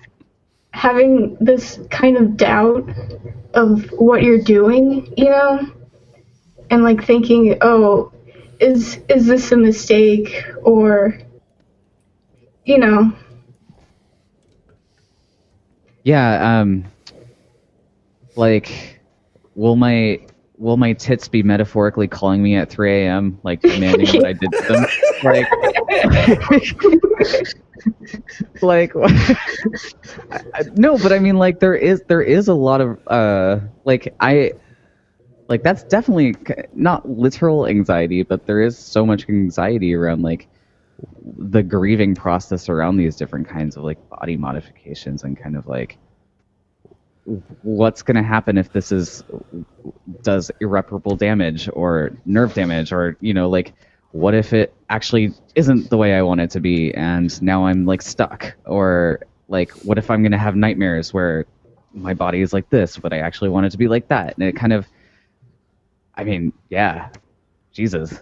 having 0.73 1.37
this 1.41 1.79
kind 1.91 2.17
of 2.17 2.37
doubt 2.37 2.91
of 3.55 3.89
what 3.93 4.25
you're 4.25 4.43
doing, 4.43 5.15
you 5.17 5.31
know? 5.31 5.73
And, 6.71 6.83
like, 6.83 7.05
thinking, 7.05 7.57
oh, 7.61 8.13
is 8.59 8.99
is 9.09 9.27
this 9.27 9.53
a 9.53 9.57
mistake? 9.57 10.45
Or, 10.65 11.17
you 12.65 12.79
know, 12.79 13.13
Yeah. 16.03 16.61
Um, 16.61 16.87
like, 18.39 19.01
will 19.55 19.77
my 19.77 20.21
will 20.57 20.77
my 20.77 20.93
tits 20.93 21.29
be 21.29 21.43
metaphorically 21.43 22.09
calling 22.09 22.43
me 22.43 22.57
at 22.57 22.69
3 22.69 23.05
a.m. 23.05 23.39
like 23.45 23.61
demanding 23.61 24.09
what 24.09 24.27
I 24.27 24.33
did 24.33 24.51
to 24.53 24.63
them? 24.69 24.87
Like, 25.21 25.49
like 28.95 28.95
no, 30.77 30.97
but 30.97 31.13
I 31.13 31.19
mean, 31.19 31.37
like, 31.39 31.59
there 31.59 31.75
is 31.75 32.03
there 32.07 32.23
is 32.23 32.47
a 32.47 32.55
lot 32.55 32.81
of 32.81 33.01
uh, 33.09 33.59
like 33.85 34.15
I. 34.21 34.53
Like 35.49 35.63
that's 35.63 35.83
definitely 35.83 36.37
not 36.75 37.09
literal 37.09 37.67
anxiety, 37.67 38.23
but 38.23 38.47
there 38.47 38.61
is 38.61 38.77
so 38.77 39.07
much 39.07 39.27
anxiety 39.31 39.95
around 39.95 40.21
like 40.21 40.47
the 41.39 41.63
grieving 41.63 42.15
process 42.15 42.69
around 42.69 42.99
these 42.99 43.17
different 43.17 43.49
kinds 43.49 43.77
of 43.77 43.83
like 43.83 43.99
body 44.11 44.37
modifications 44.37 45.25
and 45.25 45.39
kind 45.39 45.57
of 45.57 45.67
like 45.67 45.97
what's 47.63 48.03
going 48.03 48.17
to 48.17 48.23
happen 48.23 48.57
if 48.57 48.73
this 48.73 48.91
is 48.91 49.23
does 50.23 50.51
irreparable 50.61 51.15
damage 51.15 51.69
or 51.75 52.11
nerve 52.25 52.55
damage 52.55 52.91
or 52.93 53.17
you 53.21 53.35
know 53.35 53.49
like 53.49 53.75
what 54.13 54.35
if 54.35 54.55
it 54.55 54.73
actually 54.89 55.35
isn't 55.55 55.91
the 55.91 55.99
way 55.99 56.15
I 56.15 56.23
want 56.23 56.41
it 56.41 56.51
to 56.53 56.61
be 56.61 56.95
and 56.95 57.41
now 57.43 57.67
I'm 57.67 57.85
like 57.85 58.01
stuck? 58.01 58.55
Or 58.65 59.21
like 59.49 59.71
what 59.85 59.99
if 59.99 60.11
I'm 60.11 60.23
going 60.23 60.33
to 60.33 60.39
have 60.39 60.57
nightmares 60.57 61.13
where 61.13 61.45
my 61.93 62.15
body 62.15 62.41
is 62.41 62.53
like 62.53 62.71
this 62.71 62.97
but 62.97 63.13
I 63.13 63.19
actually 63.19 63.51
want 63.51 63.67
it 63.67 63.71
to 63.71 63.79
be 63.79 63.89
like 63.89 64.09
that? 64.09 64.35
And 64.37 64.45
it 64.49 64.57
kind 64.57 64.73
of 64.73 64.87
I 66.15 66.25
mean 66.25 66.53
yeah. 66.71 67.11
Jesus. 67.73 68.21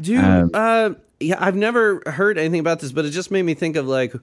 Do 0.00 0.12
you, 0.12 0.18
Um, 0.18 0.50
uh, 0.52 0.90
yeah, 1.20 1.36
I've 1.38 1.56
never 1.56 2.02
heard 2.06 2.38
anything 2.38 2.60
about 2.60 2.80
this, 2.80 2.90
but 2.92 3.04
it 3.04 3.10
just 3.10 3.30
made 3.30 3.42
me 3.42 3.54
think 3.54 3.76
of 3.76 3.86
like 3.86 4.14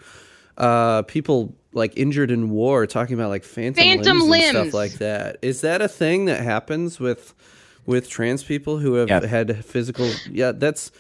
uh, 0.58 1.04
people 1.04 1.56
like 1.74 1.94
injured 1.98 2.32
in 2.32 2.50
war 2.50 2.88
talking 2.88 3.14
about 3.14 3.30
like 3.30 3.44
phantom, 3.44 3.76
Phantom 3.84 4.20
limbs, 4.22 4.46
and 4.46 4.58
stuff 4.70 4.74
like 4.74 4.94
that. 4.94 5.38
Is 5.42 5.62
that 5.62 5.82
a 5.82 5.88
thing 5.88 6.26
that 6.26 6.42
happens 6.42 7.00
with 7.00 7.34
with 7.86 8.10
trans 8.10 8.44
people 8.44 8.78
who 8.80 8.96
have 8.96 9.10
Yes. 9.10 9.26
had 9.26 9.64
physical? 9.64 10.10
Yeah, 10.30 10.52
that's 10.54 10.92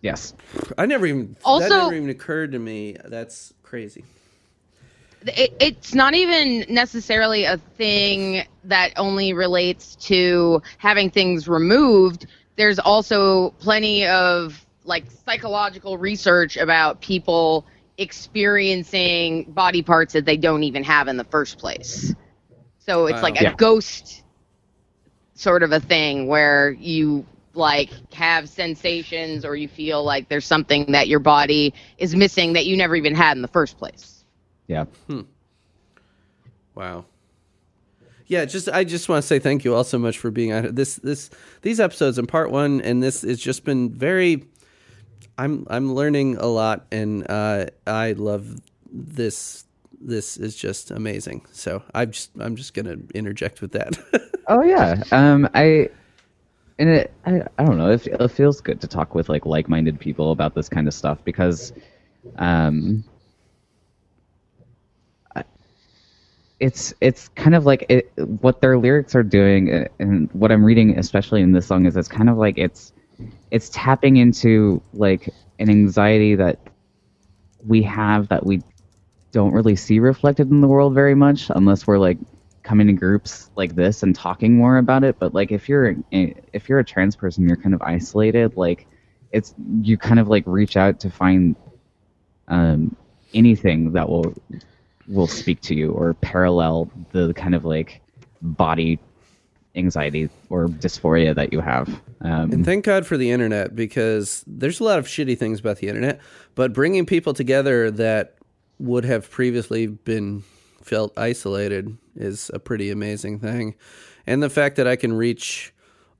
yes 0.00 0.34
I 0.78 0.86
never 0.86 1.06
even 1.06 1.34
that 1.34 1.44
Also- 1.44 1.68
never 1.68 1.94
even 1.94 2.08
occurred 2.10 2.52
to 2.52 2.58
me. 2.58 2.96
That's 3.04 3.52
crazy. 3.62 4.04
it, 5.26 5.54
it's 5.60 5.94
not 5.94 6.14
even 6.14 6.64
necessarily 6.68 7.44
a 7.44 7.56
thing 7.76 8.44
that 8.64 8.92
only 8.96 9.32
relates 9.32 9.94
to 9.96 10.60
having 10.78 11.10
things 11.10 11.46
removed. 11.46 12.26
There's 12.56 12.78
also 12.80 13.50
plenty 13.60 14.04
of 14.06 14.64
like 14.84 15.04
psychological 15.24 15.96
research 15.98 16.56
about 16.56 17.00
people 17.00 17.64
experiencing 17.98 19.44
body 19.52 19.82
parts 19.82 20.12
that 20.14 20.24
they 20.24 20.36
don't 20.36 20.64
even 20.64 20.84
have 20.84 21.08
in 21.08 21.16
the 21.16 21.24
first 21.24 21.58
place. 21.58 22.14
So 22.78 23.06
it's 23.06 23.22
Wow. 23.22 23.22
like 23.22 23.40
a 23.40 23.44
Yeah. 23.44 23.54
ghost 23.56 24.22
sort 25.34 25.62
of 25.62 25.72
a 25.72 25.80
thing 25.80 26.26
where 26.26 26.70
you 26.72 27.26
like 27.54 27.90
have 28.14 28.48
sensations 28.48 29.44
or 29.44 29.56
you 29.56 29.68
feel 29.68 30.04
like 30.04 30.28
there's 30.28 30.46
something 30.46 30.92
that 30.92 31.08
your 31.08 31.20
body 31.20 31.74
is 31.98 32.16
missing 32.16 32.54
that 32.54 32.66
you 32.66 32.76
never 32.76 32.96
even 32.96 33.14
had 33.14 33.36
in 33.36 33.42
the 33.42 33.48
first 33.48 33.78
place. 33.78 34.24
yeah 34.68 34.84
hmm. 35.08 35.22
Wow. 36.74 37.04
Yeah, 38.26 38.46
just 38.46 38.68
I 38.68 38.84
just 38.84 39.08
want 39.08 39.22
to 39.22 39.26
say 39.26 39.38
thank 39.38 39.64
you 39.64 39.74
all 39.74 39.84
so 39.84 39.98
much 39.98 40.18
for 40.18 40.30
being 40.30 40.52
on 40.52 40.74
this 40.74 40.96
this 40.96 41.28
these 41.62 41.80
episodes 41.80 42.18
in 42.18 42.26
part 42.26 42.50
one, 42.50 42.80
and 42.80 43.02
this 43.02 43.22
has 43.22 43.38
just 43.38 43.64
been 43.64 43.90
very. 43.90 44.44
I'm 45.38 45.66
I'm 45.70 45.94
learning 45.94 46.36
a 46.36 46.46
lot, 46.46 46.86
and 46.92 47.28
uh, 47.30 47.66
I 47.86 48.12
love 48.12 48.60
this. 48.90 49.64
This 50.00 50.36
is 50.36 50.56
just 50.56 50.90
amazing. 50.90 51.46
So 51.52 51.82
I'm 51.94 52.10
just 52.10 52.30
I'm 52.38 52.56
just 52.56 52.74
gonna 52.74 52.96
interject 53.14 53.60
with 53.60 53.72
that. 53.72 53.96
Oh 54.48 54.60
yeah. 54.60 55.00
Um, 55.12 55.48
I 55.54 55.88
and 56.78 56.88
it 56.90 57.12
I, 57.26 57.42
I 57.58 57.64
don't 57.64 57.78
know 57.78 57.90
it, 57.90 58.06
it 58.06 58.28
feels 58.28 58.60
good 58.60 58.80
to 58.80 58.88
talk 58.88 59.14
with 59.14 59.28
like 59.28 59.46
like-minded 59.46 60.00
people 60.00 60.32
about 60.32 60.54
this 60.54 60.68
kind 60.68 60.88
of 60.88 60.94
stuff 60.94 61.18
because 61.24 61.72
um 62.36 63.04
it's 66.60 66.94
it's 67.00 67.28
kind 67.30 67.54
of 67.56 67.66
like 67.66 67.84
it, 67.88 68.10
what 68.16 68.60
their 68.60 68.78
lyrics 68.78 69.14
are 69.14 69.22
doing 69.24 69.88
and 69.98 70.30
what 70.32 70.52
i'm 70.52 70.64
reading 70.64 70.96
especially 70.96 71.42
in 71.42 71.52
this 71.52 71.66
song 71.66 71.86
is 71.86 71.96
it's 71.96 72.08
kind 72.08 72.30
of 72.30 72.36
like 72.36 72.56
it's 72.56 72.91
it's 73.50 73.68
tapping 73.70 74.16
into 74.16 74.82
like 74.92 75.28
an 75.58 75.70
anxiety 75.70 76.34
that 76.34 76.58
we 77.66 77.82
have 77.82 78.28
that 78.28 78.44
we 78.44 78.62
don't 79.30 79.52
really 79.52 79.76
see 79.76 79.98
reflected 79.98 80.50
in 80.50 80.60
the 80.60 80.68
world 80.68 80.94
very 80.94 81.14
much 81.14 81.50
unless 81.50 81.86
we're 81.86 81.98
like 81.98 82.18
coming 82.62 82.86
to 82.86 82.92
groups 82.92 83.50
like 83.56 83.74
this 83.74 84.02
and 84.02 84.14
talking 84.14 84.56
more 84.56 84.78
about 84.78 85.04
it. 85.04 85.18
But 85.18 85.34
like 85.34 85.50
if 85.52 85.68
you're 85.68 85.96
if 86.10 86.68
you're 86.68 86.78
a 86.78 86.84
trans 86.84 87.16
person 87.16 87.46
you're 87.46 87.56
kind 87.56 87.74
of 87.74 87.82
isolated 87.82 88.56
like 88.56 88.86
it's 89.32 89.54
you 89.80 89.96
kind 89.96 90.20
of 90.20 90.28
like 90.28 90.44
reach 90.46 90.76
out 90.76 91.00
to 91.00 91.10
find 91.10 91.56
um 92.48 92.94
anything 93.34 93.92
that 93.92 94.08
will 94.08 94.34
will 95.08 95.26
speak 95.26 95.60
to 95.62 95.74
you 95.74 95.90
or 95.92 96.14
parallel 96.14 96.90
the 97.12 97.32
kind 97.34 97.54
of 97.54 97.64
like 97.64 98.00
body 98.42 98.98
anxiety 99.74 100.28
or 100.50 100.66
dysphoria 100.66 101.34
that 101.34 101.52
you 101.52 101.60
have 101.60 101.88
um 102.20 102.52
And 102.52 102.64
thank 102.64 102.84
God 102.84 103.06
for 103.06 103.16
the 103.16 103.30
internet 103.30 103.74
because 103.74 104.44
there's 104.46 104.80
a 104.80 104.84
lot 104.84 104.98
of 104.98 105.06
shitty 105.06 105.38
things 105.38 105.60
about 105.60 105.78
the 105.78 105.88
internet, 105.88 106.20
but 106.54 106.72
bringing 106.72 107.06
people 107.06 107.34
together 107.34 107.90
that 107.90 108.36
would 108.78 109.04
have 109.04 109.30
previously 109.30 109.86
been 109.86 110.42
felt 110.82 111.16
isolated 111.16 111.96
is 112.16 112.50
a 112.52 112.58
pretty 112.58 112.90
amazing 112.90 113.38
thing. 113.38 113.74
And 114.26 114.42
the 114.42 114.50
fact 114.50 114.76
that 114.76 114.86
I 114.86 114.96
can 114.96 115.12
reach 115.12 115.72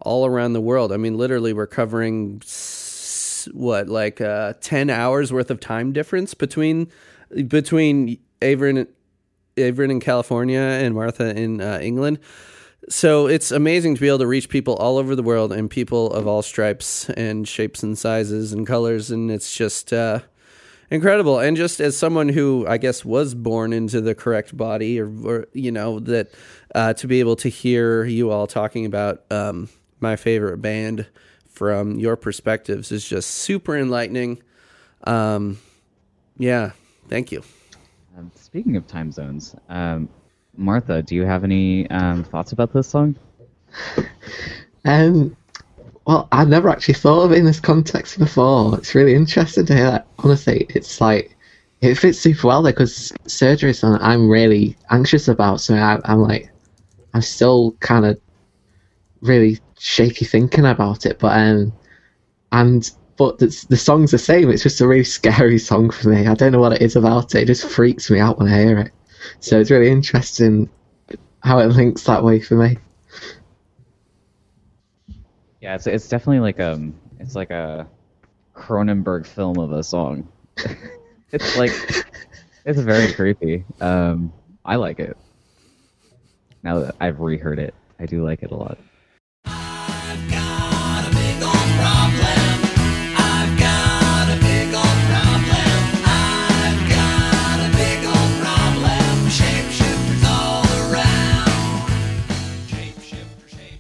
all 0.05 0.27
around 0.27 0.53
the 0.53 0.61
world. 0.61 0.93
I 0.93 0.97
mean, 0.97 1.17
literally, 1.17 1.53
we're 1.53 1.67
covering 1.67 2.43
what, 3.53 3.89
like 3.89 4.21
uh, 4.21 4.55
10 4.61 4.91
hours 4.91 5.33
worth 5.33 5.51
of 5.51 5.61
time 5.61 5.93
difference 5.93 6.35
between 6.35 6.89
between 7.49 8.19
Averin, 8.41 8.87
Averin 9.57 9.91
in 9.91 10.01
California 10.01 10.61
and 10.61 10.95
Martha 10.95 11.37
in 11.37 11.61
uh, 11.61 11.79
England. 11.81 12.19
So 12.93 13.27
it's 13.27 13.51
amazing 13.51 13.95
to 13.95 14.01
be 14.03 14.09
able 14.09 14.19
to 14.19 14.27
reach 14.27 14.51
people 14.51 14.75
all 14.75 14.99
over 14.99 15.17
the 15.17 15.23
world 15.23 15.51
and 15.51 15.71
people 15.71 16.13
of 16.13 16.27
all 16.27 16.43
stripes 16.43 17.09
and 17.09 17.49
shapes 17.49 17.83
and 17.83 17.97
sizes 17.97 18.53
and 18.53 18.67
colors. 18.67 19.11
And 19.11 19.31
it's 19.31 19.57
just 19.57 19.95
uh, 19.95 20.21
incredible. 20.91 21.39
And 21.39 21.57
just 21.57 21.81
as 21.81 21.97
someone 21.97 22.29
who 22.29 22.67
I 22.69 22.77
guess 22.77 23.03
was 23.03 23.35
born 23.35 23.73
into 23.73 24.03
the 24.03 24.15
correct 24.15 24.55
body, 24.55 25.01
or, 25.01 25.11
or 25.25 25.47
you 25.55 25.73
know, 25.73 26.01
that 26.01 26.33
uh, 26.75 26.93
to 26.93 27.07
be 27.07 27.19
able 27.21 27.35
to 27.37 27.49
hear 27.49 28.05
you 28.05 28.31
all 28.31 28.47
talking 28.47 28.85
about 28.85 29.25
um, 29.31 29.71
my 30.01 30.15
favorite 30.15 30.59
band 30.59 31.07
from 31.49 31.99
your 31.99 32.17
perspectives 32.17 32.93
is 32.93 33.09
just 33.09 33.31
super 33.31 33.75
enlightening. 33.75 34.43
Um, 35.05 35.59
yeah, 36.37 36.73
thank 37.09 37.33
you. 37.33 37.43
Um, 38.19 38.31
speaking 38.35 38.77
of 38.77 38.87
time 38.87 39.13
zones, 39.13 39.57
um, 39.71 40.11
Martha, 40.57 41.03
do 41.03 41.15
you 41.15 41.25
have 41.25 41.45
any 41.45 41.89
um, 41.91 42.25
thoughts 42.25 42.53
about 42.53 42.73
this 42.73 42.89
song? 42.89 43.17
Um, 44.85 45.37
well, 46.07 46.29
I've 46.33 46.49
never 46.49 46.69
actually 46.69 46.95
thought 46.95 47.25
of 47.25 47.33
it 47.33 47.39
in 47.39 47.45
this 47.45 47.61
context 47.61 48.19
before. 48.19 48.77
It's 48.77 48.95
really 48.95 49.15
interesting 49.15 49.67
to 49.67 49.75
hear 49.75 49.91
that. 49.91 50.07
Honestly, 50.19 50.67
it's 50.71 51.01
like 51.01 51.37
it 51.81 51.95
fits 51.95 52.19
super 52.19 52.49
well 52.49 52.63
there 52.63 52.73
because 52.73 53.13
surgery 53.27 53.71
is 53.71 53.79
something 53.79 54.03
I'm 54.03 54.29
really 54.29 54.77
anxious 54.91 55.29
about. 55.29 55.61
So 55.61 55.75
I, 55.75 56.01
I'm 56.05 56.21
like, 56.21 56.51
I'm 57.15 57.23
still 57.23 57.73
kind 57.81 58.05
of 58.05 58.21
really 59.21 59.59
shaky 59.79 60.25
thinking 60.25 60.67
about 60.67 61.07
it. 61.07 61.19
But 61.19 61.39
um, 61.39 61.73
and 62.51 62.91
but 63.17 63.39
the, 63.39 63.67
the 63.69 63.77
song's 63.77 64.11
the 64.11 64.19
same. 64.19 64.51
It's 64.51 64.65
just 64.65 64.81
a 64.81 64.89
really 64.89 65.05
scary 65.05 65.59
song 65.71 65.91
for 65.91 66.09
me. 66.09 66.27
I 66.27 66.35
don't 66.35 66.53
know 66.53 66.61
what 66.61 66.73
it 66.73 66.83
is 66.83 66.97
about 66.97 67.35
it. 67.35 67.43
It 67.43 67.47
just 67.47 67.67
freaks 67.67 68.11
me 68.11 68.19
out 68.19 68.39
when 68.39 68.49
I 68.49 68.59
hear 68.59 68.79
it. 68.79 68.93
So 69.41 69.61
it's 69.61 69.71
really 69.71 69.91
interesting 69.91 70.71
how 71.41 71.59
it 71.59 71.67
links 71.67 72.05
that 72.05 72.23
way 72.25 72.41
for 72.41 72.55
me. 72.55 72.79
Yeah, 75.61 75.77
it's 75.77 75.87
it's 75.87 76.09
definitely 76.09 76.41
like 76.41 76.59
um 76.61 76.95
it's 77.21 77.37
like 77.37 77.51
a 77.51 77.87
Cronenberg 78.55 79.27
film 79.27 79.59
of 79.59 79.73
a 79.73 79.83
song. 79.83 80.29
it's 81.33 81.57
like 81.57 81.73
it's 82.65 82.81
very 82.81 83.13
creepy. 83.13 83.65
Um, 83.81 84.33
I 84.65 84.77
like 84.77 85.01
it. 85.01 85.17
Now 86.63 86.81
that 86.81 86.97
I've 87.01 87.21
reheard 87.21 87.59
it, 87.59 87.75
I 87.99 88.07
do 88.07 88.25
like 88.25 88.43
it 88.43 88.51
a 88.51 88.57
lot. 88.57 88.79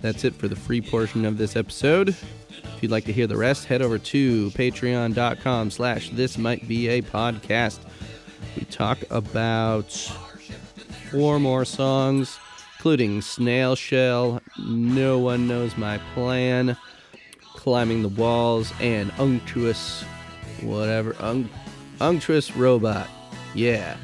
That's 0.02 0.24
it 0.24 0.34
for 0.34 0.48
the 0.48 0.56
free 0.56 0.80
portion 0.80 1.24
of 1.24 1.38
this 1.38 1.54
episode. 1.56 2.08
If 2.08 2.78
you'd 2.82 2.90
like 2.90 3.04
to 3.04 3.12
hear 3.12 3.28
the 3.28 3.36
rest, 3.36 3.66
head 3.66 3.80
over 3.80 3.98
to 3.98 4.50
patreon.com 4.50 5.70
slash 5.70 6.10
this 6.10 6.36
might 6.36 6.66
be 6.66 6.88
a 6.88 7.02
podcast. 7.02 7.78
We 8.56 8.64
talk 8.64 8.98
about 9.10 9.92
four 11.10 11.38
more 11.38 11.64
songs, 11.64 12.36
including 12.76 13.22
Snail 13.22 13.76
Shell, 13.76 14.42
No 14.58 15.20
One 15.20 15.46
Knows 15.46 15.76
My 15.76 15.98
Plan, 16.14 16.76
Climbing 17.54 18.02
the 18.02 18.08
Walls, 18.08 18.72
and 18.80 19.12
Unctuous, 19.18 20.02
whatever, 20.62 21.14
un- 21.20 21.48
Unctuous 22.00 22.56
Robot. 22.56 23.08
Yeah. 23.54 23.96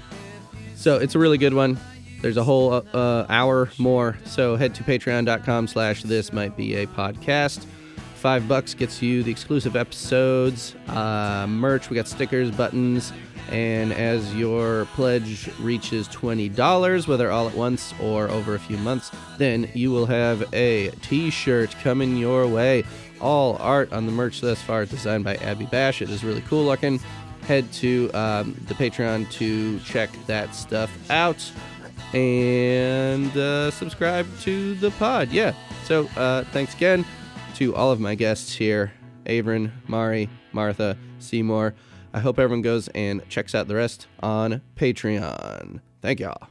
So 0.77 0.99
it's 0.99 1.17
a 1.17 1.19
really 1.19 1.39
good 1.39 1.55
one. 1.55 1.77
There's 2.21 2.37
a 2.37 2.45
whole 2.45 2.73
uh, 2.73 2.83
uh, 2.93 3.27
hour 3.29 3.71
more. 3.79 4.17
So 4.25 4.57
head 4.57 4.75
to 4.77 4.83
patreon.com 4.83 5.69
slash 5.69 6.03
this 6.03 6.33
might 6.33 6.57
be 6.57 6.75
a 6.77 6.87
podcast. 6.87 7.65
Five 8.17 8.49
bucks 8.49 8.75
gets 8.75 9.01
you 9.01 9.23
the 9.23 9.31
exclusive 9.31 9.77
episodes, 9.77 10.75
uh, 10.89 11.47
merch. 11.49 11.89
We 11.89 11.95
got 11.95 12.09
stickers, 12.09 12.51
buttons, 12.51 13.13
and 13.51 13.93
as 13.93 14.35
your 14.35 14.87
pledge 14.95 15.49
reaches 15.61 16.09
$20, 16.09 17.07
whether 17.07 17.31
all 17.31 17.49
at 17.49 17.55
once 17.55 17.95
or 18.03 18.29
over 18.29 18.57
a 18.57 18.59
few 18.59 18.77
months, 18.79 19.13
then 19.39 19.71
you 19.73 19.93
will 19.93 20.07
have 20.07 20.53
a 20.53 20.91
t-shirt 21.03 21.71
coming 21.81 22.17
your 22.17 22.49
way. 22.49 22.83
All 23.21 23.57
art 23.59 23.93
on 23.93 24.07
the 24.07 24.13
merch 24.13 24.41
thus 24.41 24.61
far 24.61 24.83
is 24.83 24.91
designed 24.91 25.23
by 25.23 25.37
Abby 25.37 25.67
Bash. 25.67 26.03
It 26.03 26.11
is 26.11 26.25
really 26.25 26.43
cool 26.43 26.65
looking. 26.65 26.99
Head 27.43 27.73
to 27.75 28.11
um, 28.15 28.57
the 28.67 28.75
Patreon 28.75 29.31
to 29.33 29.79
check 29.81 30.11
that 30.27 30.57
stuff 30.57 30.91
out 31.09 31.53
and 32.15 33.37
uh, 33.37 33.71
subscribe 33.71 34.27
to 34.41 34.75
the 34.77 34.91
pod. 34.93 35.31
Yeah. 35.31 35.55
So 35.85 36.09
uh, 36.17 36.45
thanks 36.53 36.75
again 36.75 37.05
to 37.57 37.75
all 37.75 37.91
of 37.91 38.01
my 38.01 38.15
guests 38.15 38.55
here 38.55 38.93
Averin, 39.27 39.71
Mari, 39.87 40.29
Martha, 40.53 40.97
Seymour. 41.19 41.75
I 42.15 42.21
hope 42.21 42.39
everyone 42.39 42.63
goes 42.63 42.89
and 42.89 43.27
checks 43.29 43.55
out 43.55 43.69
the 43.69 43.75
rest 43.75 44.07
on 44.21 44.63
Patreon. 44.77 45.81
Thank 46.01 46.21
y'all. 46.21 46.49